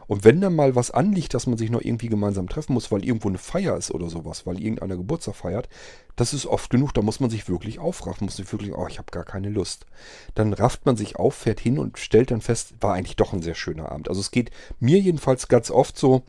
[0.08, 3.04] Und wenn dann mal was anliegt, dass man sich noch irgendwie gemeinsam treffen muss, weil
[3.04, 5.68] irgendwo eine Feier ist oder sowas, weil irgendeiner Geburtstag feiert,
[6.16, 9.00] das ist oft genug, da muss man sich wirklich aufraffen, muss sich wirklich, oh, ich
[9.00, 9.86] habe gar keine Lust.
[10.34, 13.42] Dann rafft man sich auf, fährt hin und stellt dann fest, war eigentlich doch ein
[13.42, 14.08] sehr schöner Abend.
[14.08, 16.24] Also es geht mir jedenfalls ganz oft so,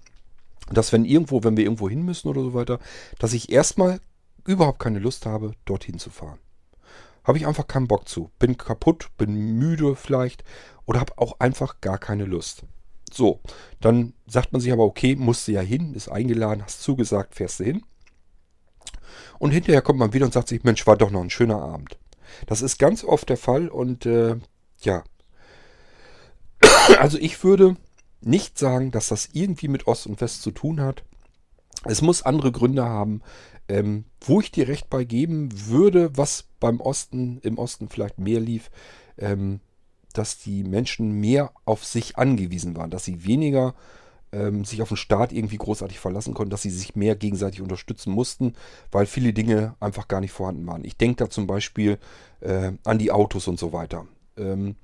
[0.72, 2.80] dass wenn irgendwo, wenn wir irgendwo hin müssen oder so weiter,
[3.18, 4.00] dass ich erstmal
[4.44, 6.38] überhaupt keine Lust habe, dorthin zu fahren.
[7.26, 8.30] Habe ich einfach keinen Bock zu.
[8.38, 10.44] Bin kaputt, bin müde vielleicht
[10.84, 12.62] oder habe auch einfach gar keine Lust.
[13.12, 13.40] So,
[13.80, 17.60] dann sagt man sich aber, okay, musst du ja hin, ist eingeladen, hast zugesagt, fährst
[17.60, 17.82] du hin.
[19.38, 21.98] Und hinterher kommt man wieder und sagt sich, Mensch, war doch noch ein schöner Abend.
[22.46, 24.36] Das ist ganz oft der Fall und äh,
[24.80, 25.02] ja.
[26.98, 27.76] Also ich würde
[28.20, 31.02] nicht sagen, dass das irgendwie mit Ost und West zu tun hat.
[31.88, 33.22] Es muss andere Gründe haben,
[33.68, 38.40] ähm, wo ich dir recht bei geben würde, was beim Osten, im Osten vielleicht mehr
[38.40, 38.70] lief.
[39.18, 39.60] Ähm,
[40.16, 43.74] dass die Menschen mehr auf sich angewiesen waren, dass sie weniger
[44.32, 48.12] ähm, sich auf den Staat irgendwie großartig verlassen konnten, dass sie sich mehr gegenseitig unterstützen
[48.12, 48.54] mussten,
[48.90, 50.84] weil viele Dinge einfach gar nicht vorhanden waren.
[50.84, 51.98] Ich denke da zum Beispiel
[52.40, 54.06] äh, an die Autos und so weiter.
[54.36, 54.76] Ähm,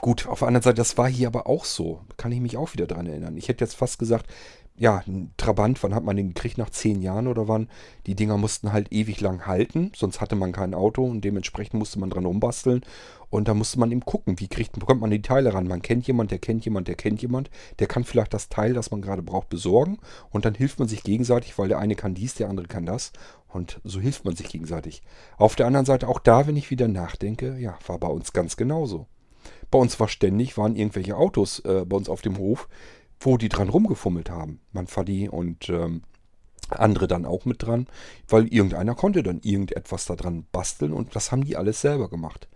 [0.00, 2.02] gut, auf der anderen Seite, das war hier aber auch so.
[2.16, 3.36] Kann ich mich auch wieder daran erinnern.
[3.36, 4.26] Ich hätte jetzt fast gesagt,
[4.76, 6.58] ja, ein Trabant, wann hat man den gekriegt?
[6.58, 7.68] Nach zehn Jahren oder wann?
[8.06, 12.00] Die Dinger mussten halt ewig lang halten, sonst hatte man kein Auto und dementsprechend musste
[12.00, 12.84] man dran rumbasteln.
[13.30, 15.66] Und da musste man eben gucken, wie kriegt, bekommt man die Teile ran.
[15.66, 17.50] Man kennt jemand, der kennt jemand, der kennt jemand.
[17.78, 19.98] Der kann vielleicht das Teil, das man gerade braucht, besorgen.
[20.30, 23.12] Und dann hilft man sich gegenseitig, weil der eine kann dies, der andere kann das.
[23.48, 25.02] Und so hilft man sich gegenseitig.
[25.36, 28.56] Auf der anderen Seite, auch da, wenn ich wieder nachdenke, ja, war bei uns ganz
[28.56, 29.06] genauso.
[29.70, 32.68] Bei uns war ständig, waren irgendwelche Autos äh, bei uns auf dem Hof,
[33.24, 34.60] wo die dran rumgefummelt haben.
[34.72, 36.02] Man Fadi und ähm,
[36.70, 37.86] andere dann auch mit dran,
[38.28, 42.48] weil irgendeiner konnte dann irgendetwas da dran basteln und das haben die alles selber gemacht.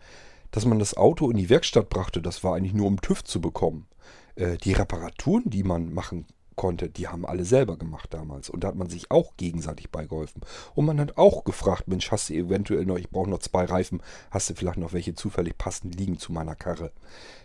[0.51, 3.41] Dass man das Auto in die Werkstatt brachte, das war eigentlich nur um TÜV zu
[3.41, 3.87] bekommen.
[4.35, 6.27] Äh, die Reparaturen, die man machen
[6.57, 8.51] konnte, die haben alle selber gemacht damals.
[8.51, 10.43] Und da hat man sich auch gegenseitig beigeholfen.
[10.75, 14.03] Und man hat auch gefragt, Mensch, hast du eventuell noch, ich brauche noch zwei Reifen,
[14.31, 16.93] hast du vielleicht noch welche zufällig passend liegen zu meiner Karre?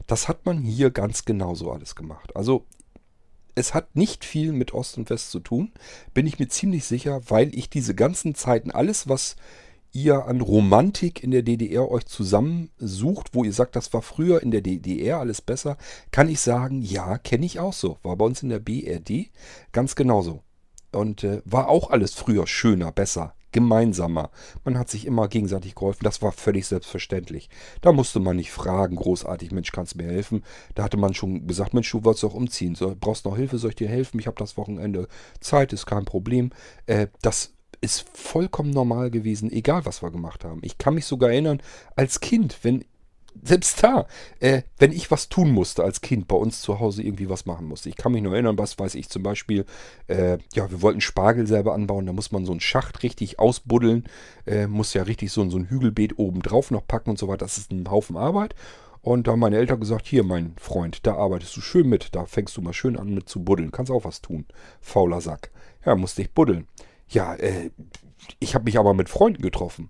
[0.08, 2.36] Das hat man hier ganz genauso alles gemacht.
[2.36, 2.66] Also
[3.56, 5.72] es hat nicht viel mit Ost und West zu tun,
[6.14, 9.36] bin ich mir ziemlich sicher, weil ich diese ganzen Zeiten, alles, was
[9.92, 14.50] ihr an Romantik in der DDR euch zusammensucht, wo ihr sagt, das war früher in
[14.50, 15.78] der DDR alles besser,
[16.12, 18.00] kann ich sagen, ja, kenne ich auch so.
[18.02, 19.30] War bei uns in der BRD
[19.72, 20.42] ganz genauso.
[20.92, 24.30] Und äh, war auch alles früher schöner, besser gemeinsamer.
[24.66, 26.04] Man hat sich immer gegenseitig geholfen.
[26.04, 27.50] Das war völlig selbstverständlich.
[27.82, 30.44] Da musste man nicht fragen, großartig, Mensch, kannst du mir helfen?
[30.76, 32.76] Da hatte man schon gesagt, Mensch, du wolltest doch umziehen.
[32.76, 34.20] So, brauchst noch Hilfe, soll ich dir helfen?
[34.20, 35.08] Ich habe das Wochenende
[35.40, 36.52] Zeit, ist kein Problem.
[36.88, 40.62] Äh, das ist vollkommen normal gewesen, egal was wir gemacht haben.
[40.64, 41.62] Ich kann mich sogar erinnern,
[41.96, 42.86] als Kind, wenn
[43.42, 44.08] selbst da,
[44.40, 47.68] äh, wenn ich was tun musste als Kind, bei uns zu Hause irgendwie was machen
[47.68, 47.90] musste.
[47.90, 49.66] Ich kann mich nur erinnern, was weiß ich zum Beispiel,
[50.08, 54.06] äh, ja, wir wollten Spargel selber anbauen, da muss man so einen Schacht richtig ausbuddeln,
[54.46, 57.46] äh, muss ja richtig so, so ein Hügelbeet oben drauf noch packen und so weiter.
[57.46, 58.56] Das ist ein Haufen Arbeit.
[59.02, 62.26] Und da haben meine Eltern gesagt, hier mein Freund, da arbeitest du schön mit, da
[62.26, 64.46] fängst du mal schön an mit zu buddeln, kannst auch was tun.
[64.80, 65.52] Fauler Sack.
[65.86, 66.68] Ja, musste ich buddeln.
[67.10, 67.72] Ja, äh,
[68.40, 69.90] ich habe mich aber mit Freunden getroffen.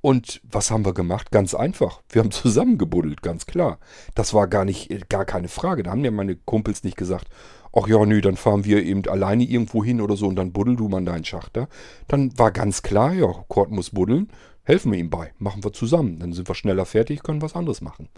[0.00, 1.30] Und was haben wir gemacht?
[1.30, 2.02] Ganz einfach.
[2.08, 3.78] Wir haben zusammengebuddelt, ganz klar.
[4.14, 5.82] Das war gar nicht, gar keine Frage.
[5.82, 7.28] Da haben ja meine Kumpels nicht gesagt,
[7.72, 10.76] ach ja, nö, dann fahren wir eben alleine irgendwo hin oder so und dann buddel
[10.76, 11.68] du mal deinen Schachter.
[12.08, 14.28] Dann war ganz klar, ja, Kurt muss buddeln,
[14.62, 16.18] helfen wir ihm bei, machen wir zusammen.
[16.18, 18.08] Dann sind wir schneller fertig, können was anderes machen.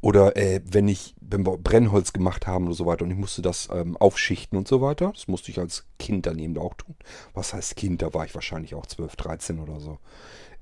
[0.00, 3.42] Oder äh, wenn ich, wenn wir Brennholz gemacht haben oder so weiter und ich musste
[3.42, 6.94] das ähm, aufschichten und so weiter, das musste ich als Kind daneben auch tun.
[7.34, 8.02] Was heißt Kind?
[8.02, 9.98] Da war ich wahrscheinlich auch 12, 13 oder so.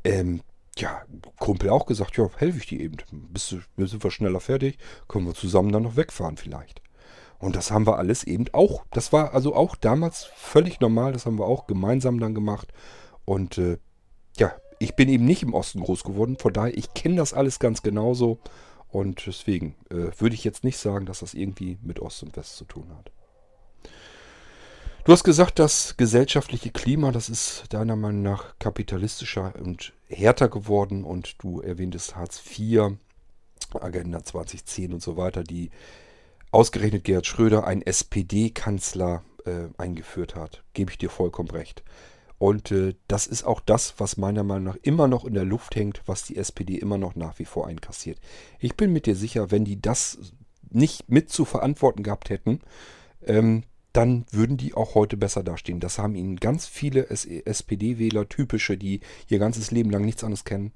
[0.06, 0.40] Ähm,
[0.78, 1.02] ja,
[1.38, 2.96] Kumpel auch gesagt, ja, helfe ich dir eben.
[3.10, 4.78] Bist du, sind wir schneller fertig,
[5.08, 6.82] können wir zusammen dann noch wegfahren vielleicht.
[7.38, 8.84] Und das haben wir alles eben auch.
[8.90, 11.12] Das war also auch damals völlig normal.
[11.12, 12.72] Das haben wir auch gemeinsam dann gemacht.
[13.24, 13.78] Und äh,
[14.38, 16.38] ja, ich bin eben nicht im Osten groß geworden.
[16.38, 18.38] Von daher, ich kenne das alles ganz genauso.
[18.88, 22.56] Und deswegen äh, würde ich jetzt nicht sagen, dass das irgendwie mit Ost und West
[22.56, 23.10] zu tun hat.
[25.04, 31.04] Du hast gesagt, das gesellschaftliche Klima, das ist deiner Meinung nach kapitalistischer und härter geworden
[31.04, 32.92] und du erwähntest Hartz IV,
[33.74, 35.70] Agenda 2010 und so weiter, die
[36.50, 40.62] ausgerechnet Gerhard Schröder, ein SPD-Kanzler, äh, eingeführt hat.
[40.74, 41.82] Gebe ich dir vollkommen recht.
[42.38, 45.74] Und äh, das ist auch das, was meiner Meinung nach immer noch in der Luft
[45.74, 48.20] hängt, was die SPD immer noch nach wie vor einkassiert.
[48.58, 50.18] Ich bin mit dir sicher, wenn die das
[50.68, 52.60] nicht mit zu verantworten gehabt hätten,
[53.24, 53.62] ähm,
[53.96, 55.80] dann würden die auch heute besser dastehen.
[55.80, 60.72] Das haben ihnen ganz viele SPD-Wähler, typische, die ihr ganzes Leben lang nichts anderes kennen,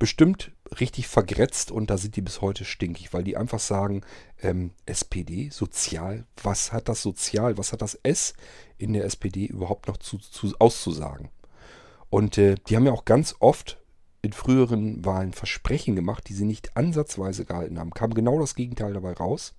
[0.00, 0.50] bestimmt
[0.80, 4.02] richtig vergrätzt und da sind die bis heute stinkig, weil die einfach sagen,
[4.42, 8.34] ähm, SPD, sozial, was hat das sozial, was hat das S
[8.76, 11.28] in der SPD überhaupt noch zu, zu auszusagen?
[12.10, 13.78] Und äh, die haben ja auch ganz oft
[14.24, 17.90] in früheren Wahlen Versprechen gemacht, die sie nicht ansatzweise gehalten haben.
[17.90, 19.54] Kam genau das Gegenteil dabei raus.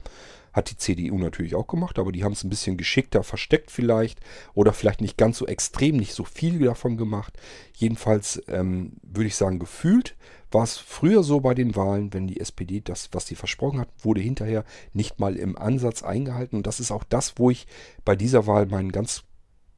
[0.55, 4.21] Hat die CDU natürlich auch gemacht, aber die haben es ein bisschen geschickter versteckt vielleicht
[4.53, 7.37] oder vielleicht nicht ganz so extrem, nicht so viel davon gemacht.
[7.73, 10.15] Jedenfalls ähm, würde ich sagen, gefühlt
[10.51, 13.89] war es früher so bei den Wahlen, wenn die SPD das, was sie versprochen hat,
[13.99, 16.55] wurde hinterher nicht mal im Ansatz eingehalten.
[16.55, 17.67] Und das ist auch das, wo ich
[18.05, 19.23] bei dieser Wahl mein ganz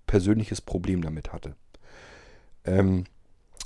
[0.06, 1.56] persönliches Problem damit hatte.
[2.66, 3.06] Ähm,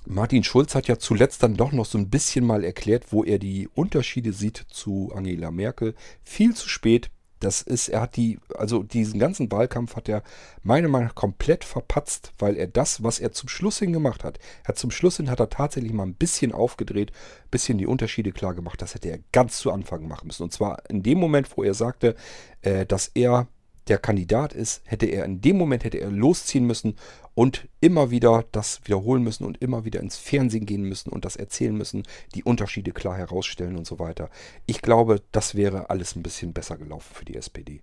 [0.06, 3.38] Martin Schulz hat ja zuletzt dann doch noch so ein bisschen mal erklärt, wo er
[3.38, 5.94] die Unterschiede sieht zu Angela Merkel.
[6.24, 7.12] Viel zu spät.
[7.40, 10.22] Das ist, er hat die, also diesen ganzen Wahlkampf hat er
[10.62, 14.38] meiner Meinung nach komplett verpatzt, weil er das, was er zum Schluss hin gemacht hat,
[14.64, 18.32] hat zum Schluss hin hat er tatsächlich mal ein bisschen aufgedreht, ein bisschen die Unterschiede
[18.32, 18.80] klar gemacht.
[18.82, 20.44] Das hätte er ganz zu Anfang machen müssen.
[20.44, 22.16] Und zwar in dem Moment, wo er sagte,
[22.62, 23.48] äh, dass er
[23.88, 26.96] der Kandidat ist, hätte er in dem Moment hätte er losziehen müssen
[27.34, 31.36] und immer wieder das wiederholen müssen und immer wieder ins Fernsehen gehen müssen und das
[31.36, 32.04] erzählen müssen,
[32.36, 34.30] die Unterschiede klar herausstellen und so weiter.
[34.66, 37.82] Ich glaube, das wäre alles ein bisschen besser gelaufen für die SPD.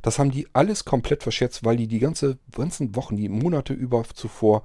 [0.00, 4.04] Das haben die alles komplett verschätzt, weil die die ganze, ganzen Wochen, die Monate über
[4.12, 4.64] zuvor,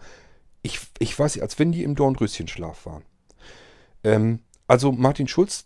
[0.64, 3.04] ich, ich weiß nicht, als wenn die im Dornröschenschlaf waren.
[4.04, 5.66] Ähm, also Martin Schulz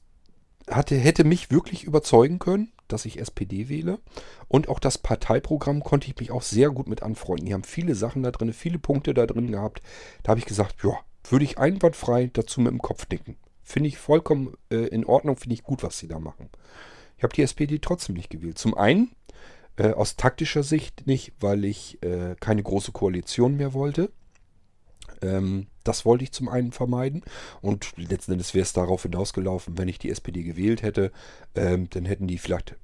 [0.70, 4.00] hatte, hätte mich wirklich überzeugen können dass ich SPD wähle.
[4.48, 7.46] Und auch das Parteiprogramm konnte ich mich auch sehr gut mit anfreunden.
[7.46, 9.82] Die haben viele Sachen da drin, viele Punkte da drin gehabt.
[10.24, 13.38] Da habe ich gesagt, ja, würde ich einwandfrei dazu mit dem Kopf nicken.
[13.64, 16.50] Finde ich vollkommen äh, in Ordnung, finde ich gut, was sie da machen.
[17.18, 18.58] Ich habe die SPD trotzdem nicht gewählt.
[18.58, 19.12] Zum einen
[19.78, 24.12] äh, aus taktischer Sicht nicht, weil ich äh, keine große Koalition mehr wollte.
[25.22, 27.24] Ähm, das wollte ich zum einen vermeiden.
[27.62, 31.12] Und letzten Endes wäre es darauf hinausgelaufen, wenn ich die SPD gewählt hätte,
[31.56, 32.76] ähm, dann hätten die vielleicht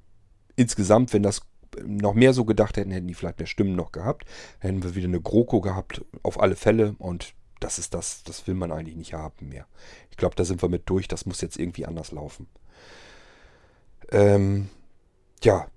[0.56, 1.42] insgesamt, wenn das
[1.86, 4.26] noch mehr so gedacht hätten, hätten die vielleicht mehr Stimmen noch gehabt.
[4.62, 6.96] Dann hätten wir wieder eine GroKo gehabt, auf alle Fälle.
[6.98, 9.68] Und das ist das, das will man eigentlich nicht haben mehr.
[10.10, 11.08] Ich glaube, da sind wir mit durch.
[11.08, 12.48] Das muss jetzt irgendwie anders laufen.
[14.12, 14.70] Ähm,
[15.44, 15.68] ja,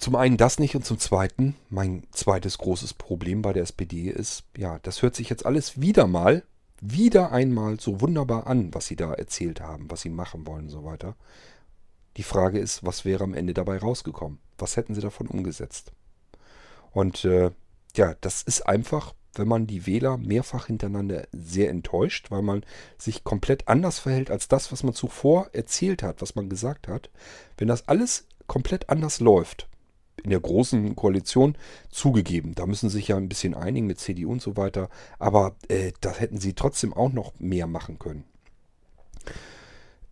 [0.00, 4.44] zum einen das nicht und zum zweiten, mein zweites großes Problem bei der SPD ist,
[4.56, 6.42] ja, das hört sich jetzt alles wieder mal,
[6.80, 10.70] wieder einmal so wunderbar an, was sie da erzählt haben, was sie machen wollen und
[10.70, 11.16] so weiter.
[12.16, 14.38] Die Frage ist, was wäre am Ende dabei rausgekommen?
[14.56, 15.92] Was hätten sie davon umgesetzt?
[16.92, 17.50] Und äh,
[17.94, 22.64] ja, das ist einfach, wenn man die Wähler mehrfach hintereinander sehr enttäuscht, weil man
[22.96, 27.10] sich komplett anders verhält als das, was man zuvor erzählt hat, was man gesagt hat.
[27.58, 29.68] Wenn das alles komplett anders läuft,
[30.22, 31.56] in der großen Koalition
[31.90, 32.54] zugegeben.
[32.54, 34.88] Da müssen sie sich ja ein bisschen einigen mit CDU und so weiter.
[35.18, 38.24] Aber äh, da hätten sie trotzdem auch noch mehr machen können.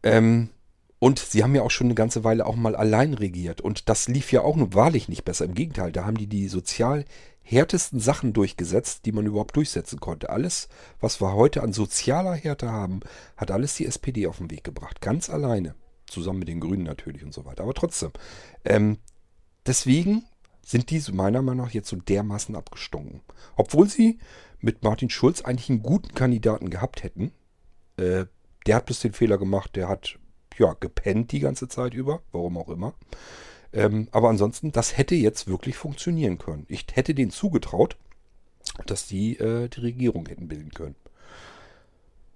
[0.03, 0.51] Ähm,
[0.99, 3.61] und sie haben ja auch schon eine ganze Weile auch mal allein regiert.
[3.61, 5.44] Und das lief ja auch nur wahrlich nicht besser.
[5.44, 7.05] Im Gegenteil, da haben die die sozial
[7.42, 10.28] härtesten Sachen durchgesetzt, die man überhaupt durchsetzen konnte.
[10.28, 10.68] Alles,
[11.01, 13.01] was wir heute an sozialer Härte haben,
[13.36, 15.01] hat alles die SPD auf den Weg gebracht.
[15.01, 15.74] Ganz alleine.
[16.07, 17.62] Zusammen mit den Grünen natürlich und so weiter.
[17.62, 18.11] Aber trotzdem,
[18.64, 18.99] ähm,
[19.67, 20.25] Deswegen
[20.65, 23.23] sind diese meiner Meinung nach jetzt so dermaßen abgestunken.
[23.57, 24.19] Obwohl sie
[24.61, 27.33] mit Martin Schulz eigentlich einen guten Kandidaten gehabt hätten.
[27.97, 28.27] Äh,
[28.67, 30.19] der hat bloß den Fehler gemacht, der hat
[30.59, 32.95] ja gepennt die ganze Zeit über, warum auch immer.
[33.73, 36.67] Ähm, aber ansonsten, das hätte jetzt wirklich funktionieren können.
[36.69, 37.97] Ich hätte denen zugetraut,
[38.87, 40.97] dass die äh, die Regierung hätten bilden können.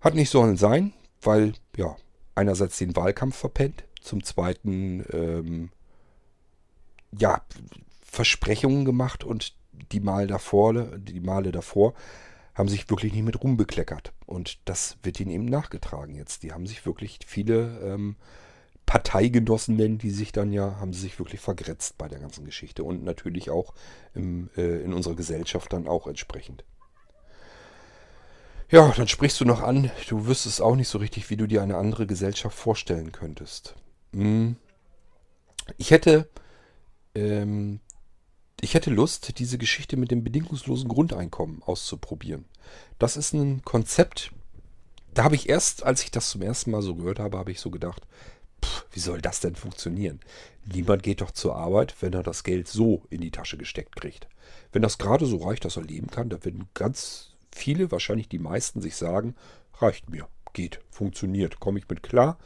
[0.01, 1.97] Hat nicht sollen sein, weil ja
[2.35, 5.71] einerseits den Wahlkampf verpennt, zum zweiten ähm,
[7.19, 7.43] ja,
[8.05, 9.55] Versprechungen gemacht und
[9.93, 11.95] die Mal davor, die Male davor
[12.55, 14.13] haben sich wirklich nicht mit Ruhm bekleckert.
[14.27, 16.43] Und das wird ihnen eben nachgetragen jetzt.
[16.43, 18.17] Die haben sich wirklich viele ähm,
[18.87, 22.85] Parteigenossen nennen die sich dann ja, haben sie sich wirklich vergrätzt bei der ganzen Geschichte
[22.85, 23.73] und natürlich auch
[24.15, 26.65] im, äh, in unserer Gesellschaft dann auch entsprechend.
[28.69, 31.63] Ja, dann sprichst du noch an, du wüsstest auch nicht so richtig, wie du dir
[31.63, 33.77] eine andere Gesellschaft vorstellen könntest.
[34.15, 34.57] Hm.
[35.77, 36.29] Ich hätte,
[37.15, 37.81] ähm,
[38.61, 42.45] ich hätte Lust, diese Geschichte mit dem bedingungslosen Grundeinkommen auszuprobieren.
[42.99, 44.33] Das ist ein Konzept,
[45.15, 47.61] da habe ich erst, als ich das zum ersten Mal so gehört habe, habe ich
[47.61, 48.07] so gedacht,
[48.65, 50.21] pff, wie soll das denn funktionieren?
[50.65, 54.29] Niemand geht doch zur Arbeit, wenn er das Geld so in die Tasche gesteckt kriegt.
[54.73, 58.39] Wenn das gerade so reicht, dass er leben kann, dann werden ganz viele, wahrscheinlich die
[58.39, 59.35] meisten, sich sagen,
[59.81, 62.39] reicht mir, geht, funktioniert, komme ich mit klar.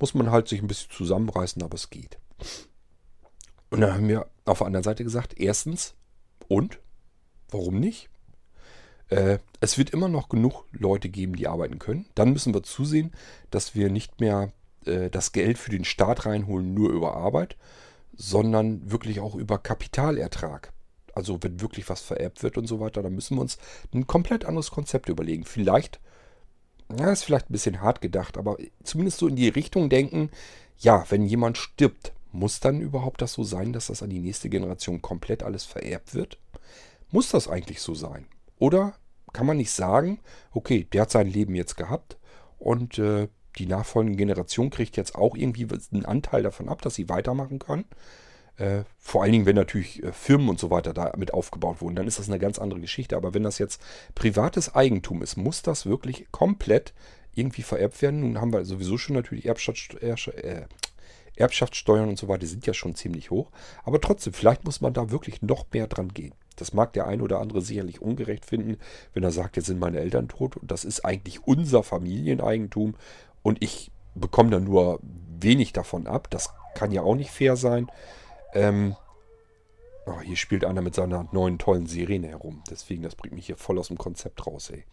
[0.00, 2.18] Muss man halt sich ein bisschen zusammenreißen, aber es geht.
[3.70, 5.94] Und dann haben wir auf der anderen Seite gesagt, erstens,
[6.48, 6.80] und?
[7.50, 8.08] Warum nicht?
[9.08, 12.06] Äh, es wird immer noch genug Leute geben, die arbeiten können.
[12.14, 13.12] Dann müssen wir zusehen,
[13.50, 14.52] dass wir nicht mehr
[14.84, 17.56] äh, das Geld für den Staat reinholen, nur über Arbeit,
[18.16, 20.72] sondern wirklich auch über Kapitalertrag.
[21.14, 23.58] Also wenn wirklich was vererbt wird und so weiter, dann müssen wir uns
[23.92, 25.44] ein komplett anderes Konzept überlegen.
[25.44, 26.00] Vielleicht,
[26.96, 30.30] ja, ist vielleicht ein bisschen hart gedacht, aber zumindest so in die Richtung denken,
[30.78, 34.48] ja, wenn jemand stirbt, muss dann überhaupt das so sein, dass das an die nächste
[34.48, 36.38] Generation komplett alles vererbt wird?
[37.10, 38.26] Muss das eigentlich so sein?
[38.58, 38.94] Oder
[39.32, 40.20] kann man nicht sagen,
[40.52, 42.18] okay, der hat sein Leben jetzt gehabt
[42.58, 47.08] und äh, die nachfolgende Generation kriegt jetzt auch irgendwie einen Anteil davon ab, dass sie
[47.08, 47.84] weitermachen kann.
[48.56, 52.08] Äh, vor allen Dingen, wenn natürlich äh, Firmen und so weiter damit aufgebaut wurden, dann
[52.08, 53.16] ist das eine ganz andere Geschichte.
[53.16, 53.80] Aber wenn das jetzt
[54.14, 56.92] privates Eigentum ist, muss das wirklich komplett
[57.34, 58.20] irgendwie vererbt werden.
[58.20, 60.62] Nun haben wir sowieso schon natürlich Erbschaftssteuer, äh,
[61.38, 63.50] Erbschaftssteuern und so weiter, sind ja schon ziemlich hoch.
[63.84, 66.34] Aber trotzdem, vielleicht muss man da wirklich noch mehr dran gehen.
[66.56, 68.78] Das mag der ein oder andere sicherlich ungerecht finden,
[69.14, 72.96] wenn er sagt, jetzt sind meine Eltern tot und das ist eigentlich unser Familieneigentum
[73.42, 76.28] und ich bekomme da nur wenig davon ab.
[76.30, 77.90] Das kann ja auch nicht fair sein.
[78.54, 78.96] Ähm,
[80.06, 82.62] oh, hier spielt einer mit seiner neuen tollen Sirene herum.
[82.68, 84.84] Deswegen, das bringt mich hier voll aus dem Konzept raus, ey.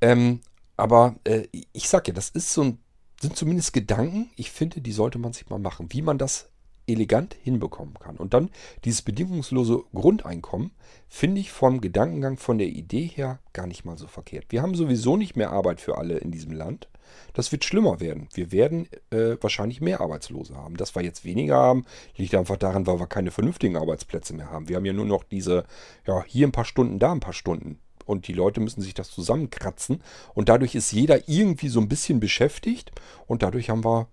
[0.00, 0.40] Ähm,
[0.76, 2.78] aber äh, ich sag ja, das ist so ein,
[3.20, 4.30] sind zumindest Gedanken.
[4.36, 5.88] Ich finde, die sollte man sich mal machen.
[5.90, 6.50] Wie man das
[6.86, 8.16] elegant hinbekommen kann.
[8.16, 8.50] Und dann
[8.84, 10.72] dieses bedingungslose Grundeinkommen
[11.08, 14.46] finde ich vom Gedankengang, von der Idee her gar nicht mal so verkehrt.
[14.48, 16.88] Wir haben sowieso nicht mehr Arbeit für alle in diesem Land.
[17.32, 18.28] Das wird schlimmer werden.
[18.34, 20.76] Wir werden äh, wahrscheinlich mehr Arbeitslose haben.
[20.76, 21.84] Dass wir jetzt weniger haben,
[22.16, 24.68] liegt einfach daran, weil wir keine vernünftigen Arbeitsplätze mehr haben.
[24.68, 25.64] Wir haben ja nur noch diese,
[26.06, 27.78] ja, hier ein paar Stunden, da ein paar Stunden.
[28.10, 30.02] Und die Leute müssen sich das zusammenkratzen.
[30.34, 32.90] Und dadurch ist jeder irgendwie so ein bisschen beschäftigt.
[33.28, 34.08] Und dadurch haben wir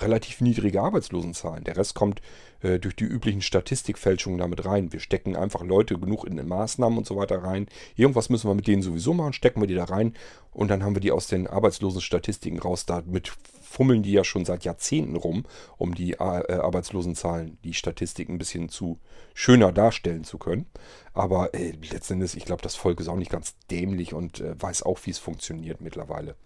[0.00, 1.64] relativ niedrige Arbeitslosenzahlen.
[1.64, 2.20] Der Rest kommt
[2.60, 4.92] äh, durch die üblichen Statistikfälschungen damit rein.
[4.92, 7.66] Wir stecken einfach Leute genug in den Maßnahmen und so weiter rein.
[7.96, 10.14] Irgendwas müssen wir mit denen sowieso machen, stecken wir die da rein
[10.52, 12.86] und dann haben wir die aus den Arbeitslosenstatistiken raus.
[12.86, 13.32] Damit
[13.72, 15.44] fummeln die ja schon seit Jahrzehnten rum,
[15.78, 18.98] um die äh, Arbeitslosenzahlen, die Statistiken ein bisschen zu
[19.34, 20.66] schöner darstellen zu können.
[21.14, 24.82] Aber äh, letztendlich, ich glaube, das Volk ist auch nicht ganz dämlich und äh, weiß
[24.82, 26.36] auch, wie es funktioniert mittlerweile.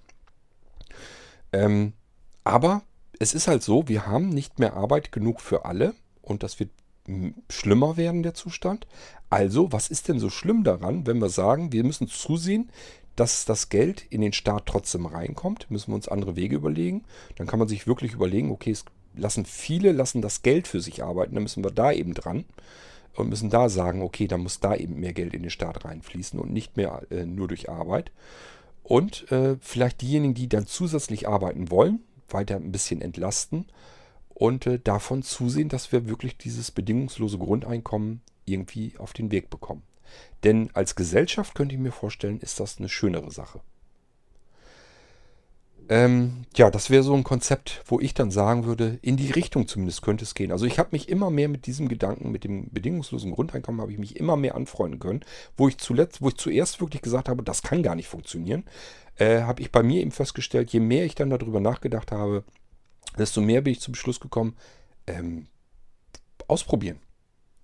[1.52, 1.92] Ähm,
[2.44, 2.82] aber
[3.18, 6.70] es ist halt so, wir haben nicht mehr Arbeit genug für alle und das wird
[7.48, 8.86] schlimmer werden, der Zustand.
[9.30, 12.70] Also, was ist denn so schlimm daran, wenn wir sagen, wir müssen zusehen,
[13.14, 17.04] dass das Geld in den Staat trotzdem reinkommt, müssen wir uns andere Wege überlegen.
[17.36, 21.02] Dann kann man sich wirklich überlegen, okay, es lassen viele lassen das Geld für sich
[21.02, 22.44] arbeiten, dann müssen wir da eben dran
[23.14, 26.38] und müssen da sagen, okay, dann muss da eben mehr Geld in den Staat reinfließen
[26.38, 28.12] und nicht mehr äh, nur durch Arbeit.
[28.82, 33.66] Und äh, vielleicht diejenigen, die dann zusätzlich arbeiten wollen, weiter ein bisschen entlasten
[34.28, 39.82] und äh, davon zusehen, dass wir wirklich dieses bedingungslose Grundeinkommen irgendwie auf den Weg bekommen.
[40.44, 43.60] Denn als Gesellschaft könnte ich mir vorstellen, ist das eine schönere Sache.
[45.88, 49.68] Ähm, ja, das wäre so ein Konzept, wo ich dann sagen würde, in die Richtung
[49.68, 50.50] zumindest könnte es gehen.
[50.50, 53.98] Also ich habe mich immer mehr mit diesem Gedanken, mit dem bedingungslosen Grundeinkommen, habe ich
[53.98, 55.24] mich immer mehr anfreunden können.
[55.56, 58.64] Wo ich zuletzt, wo ich zuerst wirklich gesagt habe, das kann gar nicht funktionieren,
[59.16, 62.42] äh, habe ich bei mir eben festgestellt, je mehr ich dann darüber nachgedacht habe,
[63.16, 64.56] desto mehr bin ich zum Schluss gekommen,
[65.06, 65.46] ähm,
[66.48, 67.00] ausprobieren.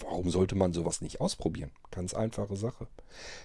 [0.03, 1.71] Warum sollte man sowas nicht ausprobieren?
[1.91, 2.87] Ganz einfache Sache.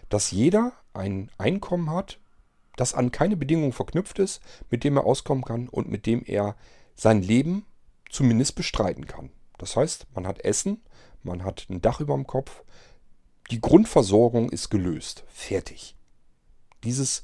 [0.09, 2.19] Dass jeder ein Einkommen hat,
[2.77, 6.55] das an keine Bedingungen verknüpft ist, mit dem er auskommen kann und mit dem er
[6.95, 7.65] sein Leben
[8.09, 9.31] zumindest bestreiten kann.
[9.57, 10.81] Das heißt, man hat Essen,
[11.23, 12.63] man hat ein Dach über dem Kopf,
[13.51, 15.23] die Grundversorgung ist gelöst.
[15.27, 15.95] Fertig.
[16.83, 17.23] Dieses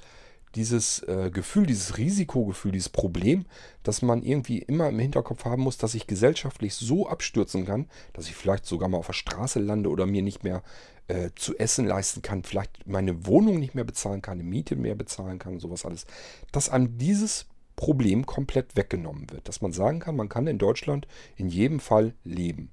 [0.55, 3.45] dieses äh, Gefühl, dieses Risikogefühl, dieses Problem,
[3.81, 8.27] dass man irgendwie immer im Hinterkopf haben muss, dass ich gesellschaftlich so abstürzen kann, dass
[8.27, 10.63] ich vielleicht sogar mal auf der Straße lande oder mir nicht mehr
[11.07, 14.95] äh, zu essen leisten kann, vielleicht meine Wohnung nicht mehr bezahlen kann, eine Miete mehr
[14.95, 16.05] bezahlen kann, sowas alles.
[16.51, 19.47] Dass einem dieses Problem komplett weggenommen wird.
[19.47, 22.71] Dass man sagen kann, man kann in Deutschland in jedem Fall leben.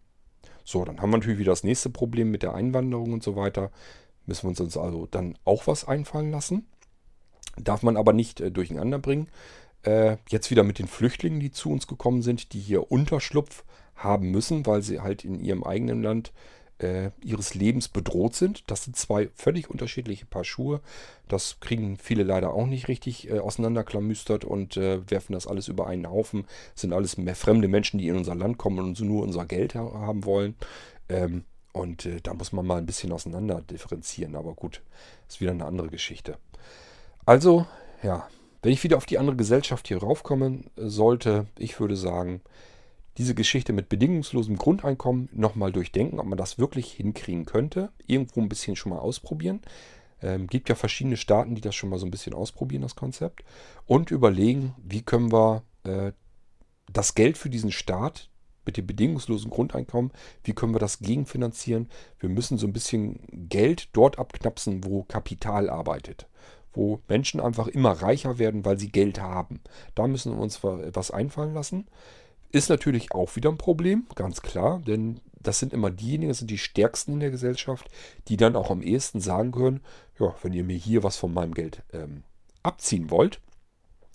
[0.64, 3.70] So, dann haben wir natürlich wieder das nächste Problem mit der Einwanderung und so weiter.
[4.26, 6.66] Müssen wir uns also dann auch was einfallen lassen.
[7.56, 9.28] Darf man aber nicht äh, durcheinander bringen.
[9.82, 14.30] Äh, jetzt wieder mit den Flüchtlingen, die zu uns gekommen sind, die hier Unterschlupf haben
[14.30, 16.32] müssen, weil sie halt in ihrem eigenen Land
[16.78, 18.70] äh, ihres Lebens bedroht sind.
[18.70, 20.80] Das sind zwei völlig unterschiedliche Paar Schuhe.
[21.28, 25.86] Das kriegen viele leider auch nicht richtig äh, auseinanderklamüstert und äh, werfen das alles über
[25.86, 26.44] einen Haufen.
[26.72, 29.46] Das sind alles mehr fremde Menschen, die in unser Land kommen und so nur unser
[29.46, 30.54] Geld ha haben wollen.
[31.08, 34.34] Ähm, und äh, da muss man mal ein bisschen auseinander differenzieren.
[34.34, 34.82] Aber gut,
[35.28, 36.36] ist wieder eine andere Geschichte.
[37.24, 37.66] Also,
[38.02, 38.28] ja,
[38.62, 42.42] wenn ich wieder auf die andere Gesellschaft hier raufkommen sollte, ich würde sagen,
[43.18, 47.90] diese Geschichte mit bedingungslosem Grundeinkommen nochmal durchdenken, ob man das wirklich hinkriegen könnte.
[48.06, 49.60] Irgendwo ein bisschen schon mal ausprobieren.
[50.22, 53.42] Ähm, gibt ja verschiedene Staaten, die das schon mal so ein bisschen ausprobieren, das Konzept.
[53.86, 56.12] Und überlegen, wie können wir äh,
[56.92, 58.30] das Geld für diesen Staat
[58.66, 60.12] mit dem bedingungslosen Grundeinkommen,
[60.44, 61.88] wie können wir das gegenfinanzieren?
[62.18, 66.26] Wir müssen so ein bisschen Geld dort abknapsen, wo Kapital arbeitet.
[66.72, 69.60] Wo Menschen einfach immer reicher werden, weil sie Geld haben.
[69.94, 71.88] Da müssen wir uns was einfallen lassen.
[72.52, 76.50] Ist natürlich auch wieder ein Problem, ganz klar, denn das sind immer diejenigen, das sind
[76.50, 77.88] die Stärksten in der Gesellschaft,
[78.28, 79.80] die dann auch am ehesten sagen können,
[80.18, 82.24] ja, wenn ihr mir hier was von meinem Geld ähm,
[82.62, 83.40] abziehen wollt,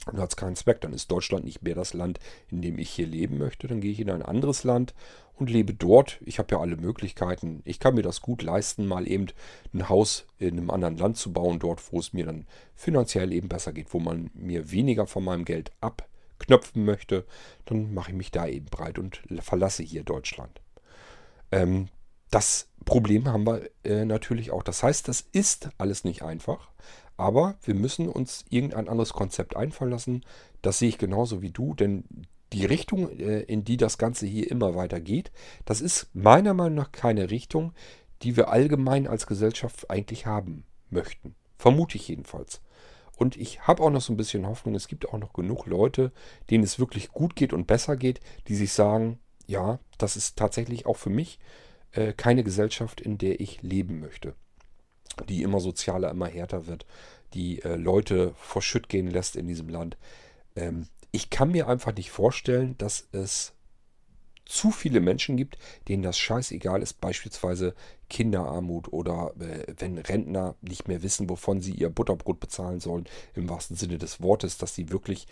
[0.05, 2.89] dann hat es keinen Zweck, dann ist Deutschland nicht mehr das Land, in dem ich
[2.89, 4.93] hier leben möchte, dann gehe ich in ein anderes Land
[5.35, 6.19] und lebe dort.
[6.23, 7.61] Ich habe ja alle Möglichkeiten.
[7.65, 9.27] Ich kann mir das gut leisten, mal eben
[9.73, 13.49] ein Haus in einem anderen Land zu bauen, dort, wo es mir dann finanziell eben
[13.49, 16.07] besser geht, wo man mir weniger von meinem Geld ab
[16.39, 17.25] knöpfen möchte,
[17.65, 20.61] dann mache ich mich da eben breit und verlasse hier Deutschland.
[21.51, 21.87] Ähm,
[22.29, 24.63] das Problem haben wir äh, natürlich auch.
[24.63, 26.69] Das heißt, das ist alles nicht einfach,
[27.17, 30.21] aber wir müssen uns irgendein anderes Konzept einfallen lassen.
[30.61, 32.03] Das sehe ich genauso wie du, denn
[32.53, 35.31] die Richtung, äh, in die das Ganze hier immer weiter geht,
[35.65, 37.73] das ist meiner Meinung nach keine Richtung,
[38.21, 41.35] die wir allgemein als Gesellschaft eigentlich haben möchten.
[41.57, 42.61] Vermute ich jedenfalls.
[43.17, 46.11] Und ich habe auch noch so ein bisschen Hoffnung, es gibt auch noch genug Leute,
[46.49, 50.85] denen es wirklich gut geht und besser geht, die sich sagen, ja, das ist tatsächlich
[50.85, 51.39] auch für mich
[51.91, 54.35] äh, keine Gesellschaft, in der ich leben möchte.
[55.29, 56.85] Die immer sozialer, immer härter wird,
[57.33, 59.97] die äh, Leute vor Schütt gehen lässt in diesem Land.
[60.55, 63.53] Ähm, ich kann mir einfach nicht vorstellen, dass es
[64.45, 65.57] zu viele Menschen gibt,
[65.87, 67.73] denen das scheißegal ist, beispielsweise
[68.09, 73.49] Kinderarmut oder äh, wenn Rentner nicht mehr wissen, wovon sie ihr Butterbrot bezahlen sollen, im
[73.49, 75.27] wahrsten Sinne des Wortes, dass sie wirklich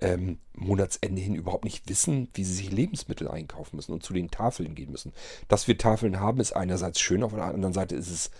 [0.00, 4.30] ähm, Monatsende hin überhaupt nicht wissen, wie sie sich Lebensmittel einkaufen müssen und zu den
[4.30, 5.12] Tafeln gehen müssen.
[5.48, 8.30] Dass wir Tafeln haben, ist einerseits schön, auf der anderen Seite ist es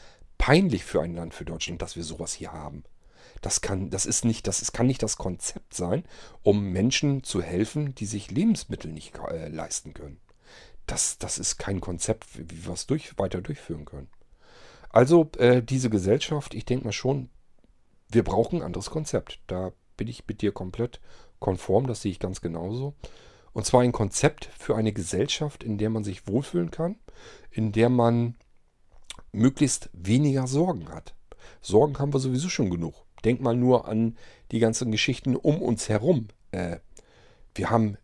[0.46, 2.84] peinlich für ein Land, für Deutschland, dass wir sowas hier haben.
[3.40, 6.04] Das kann, das ist nicht, das ist, kann nicht das Konzept sein,
[6.44, 10.20] um Menschen zu helfen, die sich Lebensmittel nicht äh, leisten können.
[10.86, 14.06] Das, das ist kein Konzept, wie wir es durch, weiter durchführen können.
[14.88, 17.28] Also äh, diese Gesellschaft, ich denke mal schon,
[18.08, 19.40] wir brauchen ein anderes Konzept.
[19.48, 21.00] Da bin ich mit dir komplett
[21.40, 22.94] konform, das sehe ich ganz genauso.
[23.52, 27.00] Und zwar ein Konzept für eine Gesellschaft, in der man sich wohlfühlen kann,
[27.50, 28.36] in der man
[29.36, 31.14] möglichst weniger Sorgen hat.
[31.60, 32.94] Sorgen haben wir sowieso schon genug.
[33.24, 34.16] Denk mal nur an
[34.52, 36.28] die ganzen Geschichten um uns herum.
[36.52, 36.78] Äh,
[37.54, 37.96] wir haben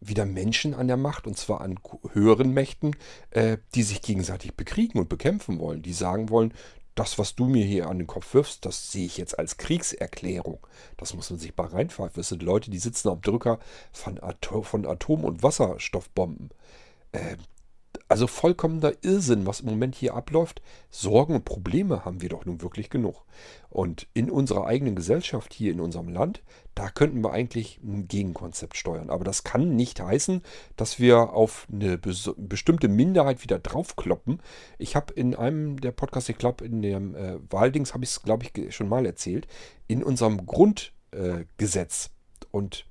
[0.00, 1.78] wieder Menschen an der Macht, und zwar an
[2.12, 2.96] höheren Mächten,
[3.30, 5.82] äh, die sich gegenseitig bekriegen und bekämpfen wollen.
[5.82, 6.54] Die sagen wollen,
[6.94, 10.58] das, was du mir hier an den Kopf wirfst, das sehe ich jetzt als Kriegserklärung.
[10.96, 12.12] Das muss man sich mal reinfahren.
[12.14, 13.58] Das sind Leute, die sitzen am Drücker
[13.92, 16.50] von, Atom, von Atom- und Wasserstoffbomben.
[17.12, 17.36] Äh,
[18.10, 20.60] also vollkommener Irrsinn, was im Moment hier abläuft.
[20.90, 23.24] Sorgen und Probleme haben wir doch nun wirklich genug.
[23.68, 26.42] Und in unserer eigenen Gesellschaft, hier in unserem Land,
[26.74, 29.10] da könnten wir eigentlich ein Gegenkonzept steuern.
[29.10, 30.42] Aber das kann nicht heißen,
[30.74, 34.42] dass wir auf eine bestimmte Minderheit wieder draufkloppen.
[34.78, 38.22] Ich habe in einem der Podcasts, ich glaube in dem äh, Wahldings habe ich es,
[38.22, 39.46] glaube ich, schon mal erzählt,
[39.86, 42.06] in unserem Grundgesetz.
[42.06, 42.86] Äh, und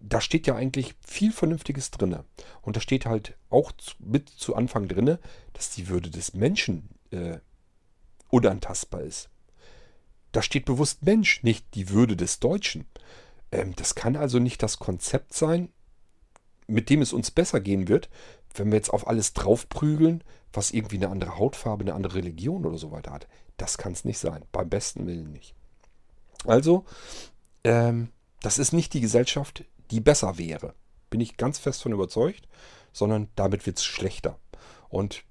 [0.00, 2.18] da steht ja eigentlich viel Vernünftiges drin.
[2.62, 5.18] Und da steht halt auch mit zu Anfang drin,
[5.52, 7.38] dass die Würde des Menschen äh,
[8.30, 9.28] unantastbar ist.
[10.32, 12.86] Da steht bewusst Mensch, nicht die Würde des Deutschen.
[13.50, 15.70] Ähm, das kann also nicht das Konzept sein,
[16.66, 18.08] mit dem es uns besser gehen wird,
[18.54, 20.22] wenn wir jetzt auf alles draufprügeln,
[20.52, 23.26] was irgendwie eine andere Hautfarbe, eine andere Religion oder so weiter hat.
[23.56, 24.44] Das kann es nicht sein.
[24.52, 25.54] Beim besten Willen nicht.
[26.44, 26.84] Also,
[27.64, 30.74] ähm, das ist nicht die Gesellschaft, die besser wäre.
[31.10, 32.48] Bin ich ganz fest von überzeugt,
[32.92, 34.38] sondern damit wird es schlechter.
[34.88, 35.24] Und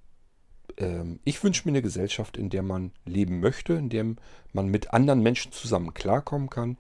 [0.77, 4.05] ähm, ich wünsche mir eine Gesellschaft, in der man leben möchte, in der
[4.53, 6.77] man mit anderen Menschen zusammen klarkommen kann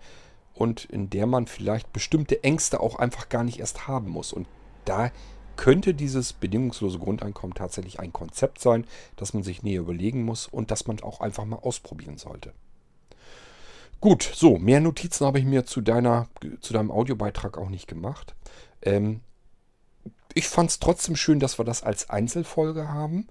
[0.53, 4.33] und in der man vielleicht bestimmte Ängste auch einfach gar nicht erst haben muss.
[4.33, 4.47] Und
[4.85, 5.11] da
[5.55, 10.71] könnte dieses bedingungslose Grundeinkommen tatsächlich ein Konzept sein, das man sich näher überlegen muss und
[10.71, 12.53] das man auch einfach mal ausprobieren sollte.
[13.99, 16.27] Gut, so, mehr Notizen habe ich mir zu, deiner,
[16.61, 18.35] zu deinem Audiobeitrag auch nicht gemacht.
[18.81, 19.21] Ähm,
[20.33, 23.27] ich fand es trotzdem schön, dass wir das als Einzelfolge haben.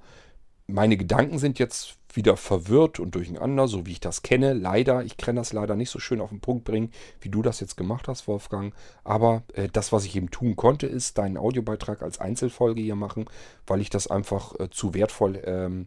[0.66, 4.54] Meine Gedanken sind jetzt wieder verwirrt und durcheinander, so wie ich das kenne.
[4.54, 6.90] Leider, ich kann das leider nicht so schön auf den Punkt bringen,
[7.20, 8.74] wie du das jetzt gemacht hast, Wolfgang.
[9.04, 13.26] Aber äh, das, was ich eben tun konnte, ist deinen Audiobeitrag als Einzelfolge hier machen,
[13.68, 15.86] weil ich das einfach äh, zu wertvoll ähm,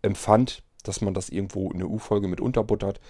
[0.00, 3.00] empfand, dass man das irgendwo in eine U-Folge mit unterbuttert.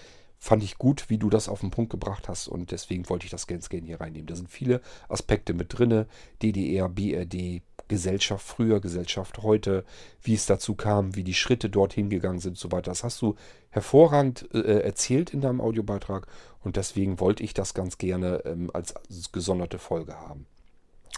[0.41, 3.31] Fand ich gut, wie du das auf den Punkt gebracht hast und deswegen wollte ich
[3.31, 4.29] das ganz gerne hier reinnehmen.
[4.29, 6.07] Da sind viele Aspekte mit drin.
[6.43, 9.85] DDR, BRD, Gesellschaft früher, Gesellschaft heute,
[10.23, 12.91] wie es dazu kam, wie die Schritte dorthin gegangen sind und so weiter.
[12.93, 13.35] Das hast du
[13.71, 16.29] hervorragend äh, erzählt in deinem Audiobeitrag
[16.63, 18.95] und deswegen wollte ich das ganz gerne ähm, als
[19.33, 20.47] gesonderte Folge haben.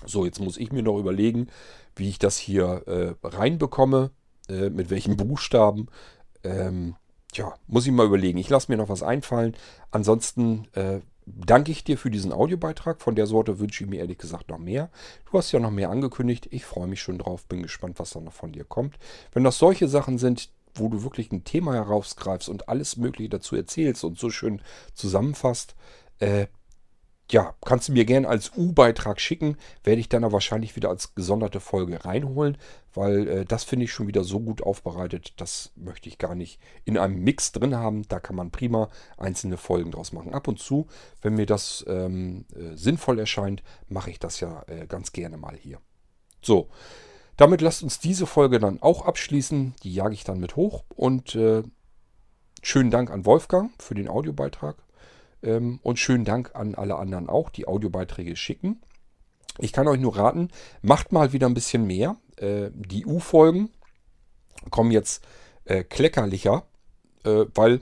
[0.06, 1.48] So, jetzt muss ich mir noch überlegen,
[1.94, 4.12] wie ich das hier äh, reinbekomme,
[4.48, 5.88] äh, mit welchen Buchstaben.
[6.42, 6.96] Ähm,
[7.32, 8.38] Tja, muss ich mal überlegen.
[8.38, 9.56] Ich lasse mir noch was einfallen.
[9.90, 13.00] Ansonsten äh, danke ich dir für diesen Audiobeitrag.
[13.00, 14.90] Von der Sorte wünsche ich mir ehrlich gesagt noch mehr.
[15.30, 16.48] Du hast ja noch mehr angekündigt.
[16.50, 17.46] Ich freue mich schon drauf.
[17.46, 18.98] Bin gespannt, was da noch von dir kommt.
[19.32, 23.56] Wenn das solche Sachen sind, wo du wirklich ein Thema herausgreifst und alles Mögliche dazu
[23.56, 24.62] erzählst und so schön
[24.94, 25.74] zusammenfasst,
[26.18, 26.46] äh,
[27.32, 29.56] ja, kannst du mir gerne als U-Beitrag schicken.
[29.84, 32.58] Werde ich dann aber wahrscheinlich wieder als gesonderte Folge reinholen,
[32.94, 35.34] weil äh, das finde ich schon wieder so gut aufbereitet.
[35.36, 38.06] Das möchte ich gar nicht in einem Mix drin haben.
[38.08, 40.34] Da kann man prima einzelne Folgen draus machen.
[40.34, 40.86] Ab und zu,
[41.22, 45.56] wenn mir das ähm, äh, sinnvoll erscheint, mache ich das ja äh, ganz gerne mal
[45.56, 45.78] hier.
[46.42, 46.68] So,
[47.36, 49.74] damit lasst uns diese Folge dann auch abschließen.
[49.82, 51.62] Die jage ich dann mit hoch und äh,
[52.62, 54.76] schönen Dank an Wolfgang für den Audiobeitrag.
[55.42, 58.80] Ähm, und schönen Dank an alle anderen auch, die Audiobeiträge schicken.
[59.58, 60.48] Ich kann euch nur raten,
[60.82, 62.16] macht mal wieder ein bisschen mehr.
[62.36, 63.70] Äh, die U-Folgen
[64.70, 65.24] kommen jetzt
[65.64, 66.64] äh, kleckerlicher,
[67.24, 67.80] äh, weil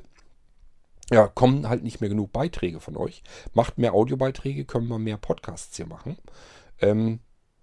[1.10, 3.22] ja, kommen halt nicht mehr genug Beiträge von euch.
[3.54, 6.18] Macht mehr Audiobeiträge, können wir mehr Podcasts hier machen.
[6.80, 7.20] Ähm,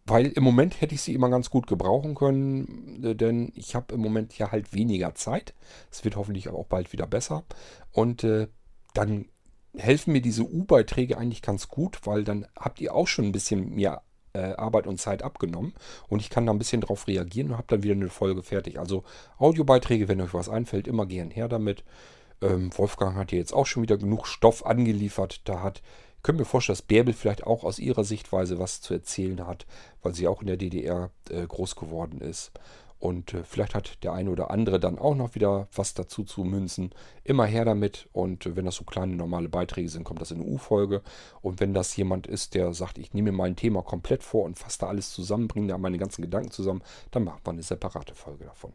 [0.08, 4.02] weil im Moment hätte ich sie immer ganz gut gebrauchen können, denn ich habe im
[4.02, 5.56] Moment ja halt weniger Zeit.
[5.91, 7.43] Es wird hoffentlich auch bald wieder besser.
[7.91, 8.48] Und äh,
[8.93, 9.26] dann
[9.78, 13.76] helfen mir diese U-Beiträge eigentlich ganz gut, weil dann habt ihr auch schon ein bisschen
[13.76, 14.01] mehr
[14.34, 15.73] äh, Arbeit und Zeit abgenommen
[16.09, 18.80] und ich kann da ein bisschen drauf reagieren und habe dann wieder eine Folge fertig.
[18.80, 19.03] Also
[19.38, 21.84] Audiobeiträge, wenn euch was einfällt, immer gern her damit.
[22.41, 25.41] Ähm, Wolfgang hat hier jetzt auch schon wieder genug Stoff angeliefert.
[25.45, 25.82] Da hat,
[26.17, 29.65] ich könnte mir vorstellen, dass Bärbel vielleicht auch aus ihrer Sichtweise was zu erzählen hat,
[30.01, 32.51] weil sie auch in der DDR äh, groß geworden ist.
[33.06, 36.43] Und äh, vielleicht hat der eine oder andere dann auch noch wieder was dazu zu
[36.43, 36.89] münzen.
[37.24, 38.10] Immer her damit.
[38.14, 41.03] Und äh, wenn das so kleine normale Beiträge sind, kommt das in eine U-Folge.
[41.43, 44.58] Und wenn das jemand ist, der sagt, ich nehme mir mein Thema komplett vor und
[44.58, 46.82] fasse da alles zusammen, bringe da meine ganzen Gedanken zusammen,
[47.12, 48.74] dann macht man eine separate Folge davon.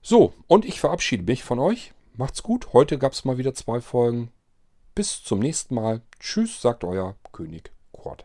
[0.00, 1.94] So, und ich verabschiede mich von euch.
[2.14, 2.72] Macht's gut.
[2.72, 4.30] Heute gab es mal wieder zwei Folgen.
[4.94, 6.00] Bis zum nächsten Mal.
[6.20, 8.24] Tschüss, sagt euer König Kurt.